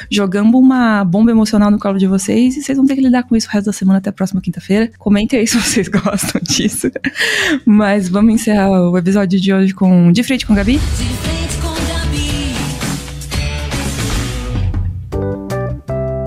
jogando 0.10 0.58
uma 0.58 1.04
bomba 1.04 1.32
emocional 1.32 1.72
no 1.72 1.80
colo 1.80 1.98
de 1.98 2.08
vocês, 2.08 2.58
e 2.58 2.62
vocês 2.62 2.78
vão 2.78 2.86
ter 2.86 2.96
que 2.96 3.02
lidar 3.02 3.24
com 3.24 3.36
isso 3.36 3.48
o 3.48 3.52
resto 3.52 3.68
da 3.68 3.74
semana 3.74 4.00
até 4.00 4.10
a 4.10 4.14
próxima 4.14 4.42
quinta-feira. 4.42 4.92
Comentem 4.98 5.40
aí 5.40 5.48
se 5.48 5.58
vocês 5.58 5.88
gostam 5.90 6.42
disso. 6.42 6.92
Mas 7.66 8.08
vamos 8.10 8.34
encerrar 8.34 8.70
o 8.72 8.98
episódio 8.98 9.40
de 9.40 9.54
hoje 9.54 9.74
com 9.74 10.12
De 10.12 10.24
Frente 10.24 10.46
com 10.46 10.53
com 10.54 10.56
Gabi. 10.56 10.80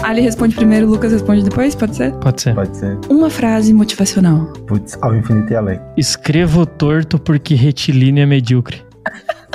Ali 0.03 0.21
responde 0.21 0.55
primeiro, 0.55 0.87
Lucas 0.87 1.13
responde 1.13 1.43
depois, 1.43 1.75
pode 1.75 1.97
ser? 1.97 2.13
Pode 2.15 2.41
ser. 2.41 2.55
Pode 2.55 2.77
ser. 2.77 2.99
Uma 3.09 3.29
frase 3.29 3.73
motivacional. 3.73 4.47
Putz, 4.67 4.99
ao 5.01 5.15
infinito 5.15 5.53
e 5.53 5.57
além. 5.57 5.81
Escrevo 5.97 6.65
torto 6.65 7.19
porque 7.19 7.55
retilíneo 7.55 8.23
é 8.23 8.27
medíocre. 8.27 8.83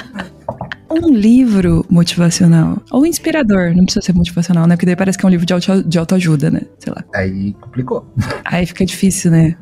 um 0.90 1.10
livro 1.14 1.86
motivacional. 1.90 2.82
Ou 2.92 3.06
inspirador, 3.06 3.74
não 3.76 3.86
precisa 3.86 4.06
ser 4.06 4.14
motivacional, 4.14 4.68
né? 4.68 4.76
Porque 4.76 4.86
daí 4.86 4.96
parece 4.96 5.18
que 5.18 5.26
é 5.26 5.28
um 5.28 5.32
livro 5.32 5.46
de, 5.46 5.54
auto, 5.54 5.84
de 5.84 5.98
autoajuda, 5.98 6.52
né? 6.52 6.62
Sei 6.80 6.94
lá. 6.94 7.04
Aí 7.16 7.54
complicou. 7.60 8.06
Aí 8.44 8.66
fica 8.66 8.86
difícil, 8.86 9.32
né? 9.32 9.56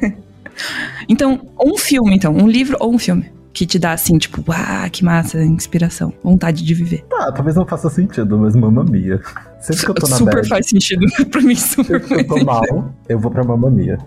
então, 1.08 1.48
um 1.62 1.76
filme, 1.76 2.14
então. 2.14 2.34
Um 2.34 2.48
livro 2.48 2.76
ou 2.80 2.94
um 2.94 2.98
filme? 2.98 3.37
Que 3.58 3.66
te 3.66 3.76
dá 3.76 3.90
assim, 3.90 4.16
tipo, 4.18 4.44
ah, 4.52 4.88
que 4.88 5.04
massa, 5.04 5.42
inspiração, 5.42 6.12
vontade 6.22 6.64
de 6.64 6.74
viver. 6.74 7.04
Tá, 7.10 7.32
talvez 7.32 7.56
não 7.56 7.66
faça 7.66 7.90
sentido, 7.90 8.38
mas 8.38 8.54
Mamma 8.54 8.84
Mia. 8.84 9.20
Sempre 9.58 9.84
que 9.84 9.90
eu 9.90 9.94
tô 9.96 10.06
na 10.06 10.16
Super 10.16 10.34
bad, 10.36 10.48
faz 10.48 10.68
sentido 10.68 11.04
pra 11.28 11.40
mim, 11.40 11.56
super 11.56 12.00
Sempre 12.00 12.06
que 12.06 12.14
eu 12.14 12.26
tô 12.38 12.44
mal, 12.44 12.94
eu 13.08 13.18
vou 13.18 13.32
pra 13.32 13.42
Mamma 13.42 13.68
Mia. 13.68 13.98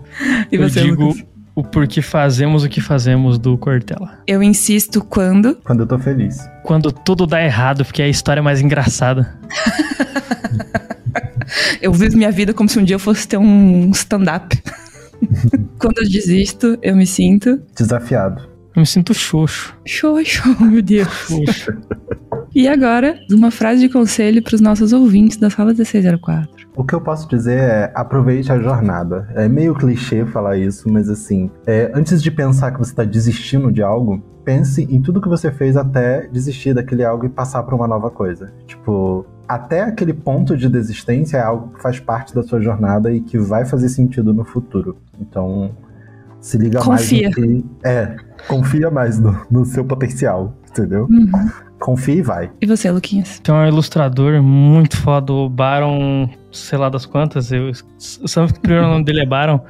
E 0.50 0.56
eu 0.56 0.66
você, 0.66 0.80
digo 0.80 1.08
Lucas? 1.08 1.24
o 1.54 1.62
porquê 1.62 2.00
fazemos 2.00 2.64
o 2.64 2.68
que 2.70 2.80
fazemos 2.80 3.38
do 3.38 3.58
Cortella. 3.58 4.20
Eu 4.26 4.42
insisto 4.42 5.04
quando... 5.04 5.56
Quando 5.56 5.80
eu 5.80 5.86
tô 5.86 5.98
feliz. 5.98 6.38
Quando 6.62 6.90
tudo 6.90 7.26
dá 7.26 7.44
errado, 7.44 7.84
porque 7.84 8.00
é 8.00 8.06
a 8.06 8.08
história 8.08 8.40
é 8.40 8.42
mais 8.42 8.62
engraçada. 8.62 9.38
eu 11.82 11.92
vivo 11.92 12.16
minha 12.16 12.32
vida 12.32 12.54
como 12.54 12.70
se 12.70 12.78
um 12.78 12.84
dia 12.84 12.96
eu 12.96 13.00
fosse 13.00 13.28
ter 13.28 13.36
um 13.36 13.90
stand-up. 13.90 14.58
Quando 15.78 15.98
eu 15.98 16.08
desisto, 16.08 16.78
eu 16.80 16.96
me 16.96 17.06
sinto... 17.06 17.60
Desafiado. 17.76 18.51
Eu 18.74 18.80
me 18.80 18.86
sinto 18.86 19.12
xoxo. 19.12 19.76
Xoxo, 19.86 20.42
meu 20.64 20.82
Deus. 20.82 21.08
Xoxo. 21.08 21.72
E 22.54 22.68
agora, 22.68 23.18
uma 23.30 23.50
frase 23.50 23.80
de 23.80 23.88
conselho 23.88 24.42
para 24.42 24.54
os 24.54 24.60
nossos 24.60 24.92
ouvintes 24.92 25.38
da 25.38 25.48
sala 25.48 25.72
1604. 25.72 26.68
O 26.76 26.84
que 26.84 26.94
eu 26.94 27.00
posso 27.00 27.26
dizer 27.26 27.58
é 27.58 27.92
aproveite 27.94 28.52
a 28.52 28.58
jornada. 28.58 29.26
É 29.34 29.48
meio 29.48 29.74
clichê 29.74 30.26
falar 30.26 30.58
isso, 30.58 30.86
mas 30.92 31.08
assim, 31.08 31.50
é, 31.66 31.90
antes 31.94 32.22
de 32.22 32.30
pensar 32.30 32.70
que 32.72 32.78
você 32.78 32.90
está 32.92 33.04
desistindo 33.04 33.72
de 33.72 33.82
algo, 33.82 34.22
pense 34.44 34.82
em 34.82 35.00
tudo 35.00 35.20
que 35.20 35.30
você 35.30 35.50
fez 35.50 35.78
até 35.78 36.26
desistir 36.26 36.74
daquele 36.74 37.02
algo 37.02 37.24
e 37.24 37.30
passar 37.30 37.62
para 37.62 37.74
uma 37.74 37.88
nova 37.88 38.10
coisa. 38.10 38.52
Tipo, 38.66 39.24
até 39.48 39.80
aquele 39.80 40.12
ponto 40.12 40.54
de 40.54 40.68
desistência 40.68 41.38
é 41.38 41.42
algo 41.42 41.74
que 41.74 41.80
faz 41.80 42.00
parte 42.00 42.34
da 42.34 42.42
sua 42.42 42.60
jornada 42.60 43.10
e 43.12 43.22
que 43.22 43.38
vai 43.38 43.64
fazer 43.64 43.88
sentido 43.88 44.34
no 44.34 44.44
futuro. 44.44 44.98
Então, 45.18 45.70
se 46.42 46.58
liga 46.58 46.80
confia. 46.80 47.30
mais 47.30 47.34
que. 47.34 47.64
É, 47.84 48.16
confia 48.48 48.90
mais 48.90 49.18
no, 49.18 49.40
no 49.50 49.64
seu 49.64 49.84
potencial, 49.84 50.54
entendeu? 50.68 51.06
Uhum. 51.08 51.50
Confia 51.78 52.14
e 52.16 52.22
vai. 52.22 52.50
E 52.60 52.66
você, 52.66 52.90
Luquinhas? 52.90 53.40
Tem 53.40 53.54
um 53.54 53.66
ilustrador 53.66 54.42
muito 54.42 54.96
foda, 54.96 55.32
o 55.32 55.48
Baron, 55.48 56.28
sei 56.50 56.78
lá 56.78 56.88
das 56.88 57.06
quantas, 57.06 57.50
eu 57.50 57.72
sabe 57.98 58.52
que 58.52 58.58
o 58.58 58.62
primeiro 58.62 58.88
nome 58.88 59.04
dele 59.04 59.20
é 59.20 59.26
Baron. 59.26 59.60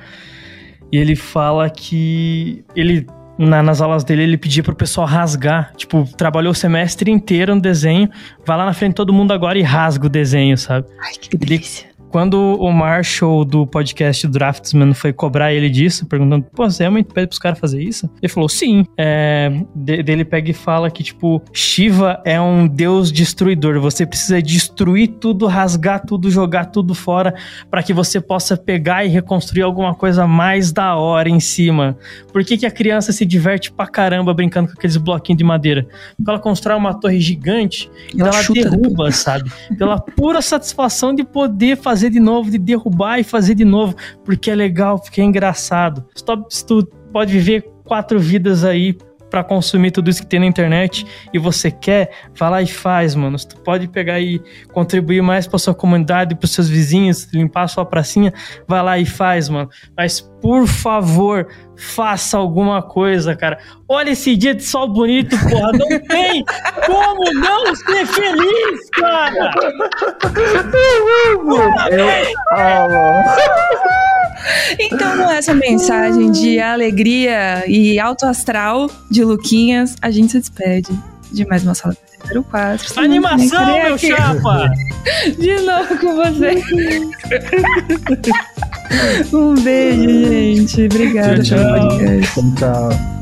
E 0.91 0.97
ele 0.99 1.15
fala 1.15 1.71
que 1.71 2.65
ele 2.75 3.07
na, 3.39 3.63
nas 3.63 3.81
aulas 3.81 4.05
dele, 4.05 4.23
ele 4.23 4.37
pedia 4.37 4.63
pro 4.63 4.75
pessoal 4.75 5.07
rasgar. 5.07 5.73
Tipo, 5.77 6.05
trabalhou 6.17 6.53
o 6.53 6.55
semestre 6.55 7.11
inteiro 7.11 7.55
no 7.55 7.61
desenho, 7.61 8.09
vai 8.47 8.57
lá 8.57 8.67
na 8.67 8.73
frente 8.73 8.91
de 8.91 8.97
todo 8.97 9.13
mundo 9.13 9.33
agora 9.33 9.59
e 9.59 9.63
rasga 9.63 10.07
o 10.07 10.09
desenho, 10.09 10.57
sabe? 10.57 10.87
Ai, 11.01 11.13
que 11.15 11.37
delícia. 11.37 11.87
Ele, 11.87 11.92
quando 12.13 12.59
o 12.61 12.71
Marshall 12.71 13.43
do 13.43 13.67
podcast 13.67 14.29
Draftsman 14.29 14.93
foi 14.93 15.15
cobrar 15.15 15.55
ele 15.55 15.71
disso, 15.71 16.05
perguntando, 16.05 16.45
pô, 16.55 16.69
você 16.71 16.83
realmente 16.83 17.07
pede 17.07 17.29
pros 17.29 17.39
caras 17.39 17.59
fazer 17.59 17.83
isso? 17.83 18.09
Ele 18.21 18.31
falou, 18.31 18.51
sim. 18.51 18.85
É, 18.99 19.51
dele 19.75 20.23
pega 20.23 20.51
e 20.51 20.53
fala 20.53 20.91
que, 20.91 21.03
tipo, 21.03 21.43
Shiva 21.55 22.21
é 22.27 22.39
um 22.39 22.69
deus 22.69 23.11
destruidor. 23.11 23.81
Você 23.81 24.05
precisa 24.05 24.43
destruir 24.43 25.09
tudo, 25.21 25.47
rasgar 25.47 26.05
tudo, 26.05 26.31
jogar 26.31 26.67
tudo 26.67 26.95
fora, 26.95 27.35
para 27.71 27.83
que 27.83 27.95
você 27.95 28.21
possa 28.21 28.59
pegar 28.59 29.07
e 29.07 29.09
reconstruir 29.09 29.63
alguma 29.63 29.95
coisa 29.95 30.27
mais 30.27 30.71
da 30.71 30.95
hora 30.97 31.31
em 31.31 31.41
cima. 31.41 31.97
Por 32.31 32.45
que, 32.45 32.59
que 32.59 32.67
a 32.67 32.71
criança 32.71 33.11
se 33.11 33.25
diverte 33.25 33.73
pra 33.73 33.87
caramba 33.87 34.35
brincando 34.35 34.69
com 34.69 34.75
aqueles 34.75 34.99
bloquinhos 34.99 35.39
de 35.39 35.45
madeira? 35.45 35.87
Porque 36.15 36.31
ela 36.31 36.39
constrói 36.39 36.77
uma 36.77 36.93
torre 36.93 37.21
gigante 37.21 37.91
e 38.15 38.21
ela, 38.21 38.29
ela 38.29 38.49
derruba, 38.53 39.11
sabe? 39.11 39.51
Pela 39.79 39.99
pura 39.99 40.43
satisfação 40.43 41.15
de 41.15 41.25
poder 41.25 41.79
fazer 41.79 42.02
fazer 42.03 42.11
de 42.11 42.21
novo, 42.21 42.51
de 42.51 42.59
derrubar 42.59 43.21
e 43.21 43.25
fazer 43.25 43.55
de 43.55 43.65
novo, 43.65 43.95
porque 44.25 44.51
é 44.51 44.55
legal, 44.55 44.99
porque 44.99 45.21
é 45.21 45.25
engraçado. 45.25 46.05
Stop, 46.17 46.49
tu 46.67 46.85
pode 47.13 47.33
viver 47.33 47.63
quatro 47.85 48.19
vidas 48.19 48.65
aí 48.65 48.97
para 49.33 49.43
consumir 49.43 49.91
tudo 49.91 50.11
isso 50.11 50.21
que 50.21 50.29
tem 50.29 50.41
na 50.41 50.45
internet 50.45 51.07
e 51.33 51.39
você 51.39 51.71
quer, 51.71 52.11
vai 52.39 52.51
lá 52.51 52.61
e 52.61 52.67
faz, 52.67 53.15
mano. 53.15 53.39
Tu 53.39 53.59
pode 53.63 53.89
pegar 53.89 54.21
e 54.21 54.43
contribuir 54.75 55.23
mais 55.23 55.47
para 55.47 55.59
sua 55.59 55.75
comunidade, 55.75 56.35
para 56.35 56.47
seus 56.47 56.69
vizinhos, 56.69 57.33
limpar 57.33 57.63
a 57.63 57.69
sua 57.69 57.87
pracinha, 57.87 58.31
vai 58.69 58.83
lá 58.83 58.99
e 58.99 59.07
faz, 59.07 59.49
mano. 59.49 59.71
Mas 59.97 60.21
por 60.21 60.67
favor, 60.67 61.49
faça 61.75 62.37
alguma 62.37 62.83
coisa, 62.83 63.35
cara. 63.35 63.59
Olha 63.89 64.11
esse 64.11 64.37
dia 64.37 64.55
de 64.55 64.65
sol 64.65 64.87
bonito, 64.87 65.35
porra. 65.49 65.73
Não 65.73 65.89
tem 66.09 66.45
como 66.85 67.33
não 67.33 67.75
ser 67.75 68.05
feliz, 68.05 68.91
cara. 68.93 69.51
Então, 74.79 75.17
com 75.17 75.31
essa 75.31 75.55
mensagem 75.55 76.31
de 76.31 76.59
alegria 76.59 77.65
e 77.67 77.99
alto 77.99 78.27
astral 78.27 78.91
de 79.11 79.25
Luquinhas, 79.25 79.97
a 80.01 80.11
gente 80.11 80.33
se 80.33 80.41
despede 80.41 80.91
de 81.31 81.47
mais 81.47 81.63
uma 81.63 81.75
sala 81.75 81.97
número 82.21 82.43
4. 82.45 83.01
Animação, 83.01 83.83
meu 83.83 83.99
chapa! 83.99 84.71
De 85.39 85.61
novo 85.61 85.99
com 85.99 86.17
você. 86.17 86.63
Um 89.33 89.55
beijo, 89.55 90.29
gente. 90.29 90.85
Obrigada 90.85 91.43
Tchau, 91.43 91.59
pelo 91.59 91.89
podcast. 91.89 92.55
Tchau. 92.57 93.22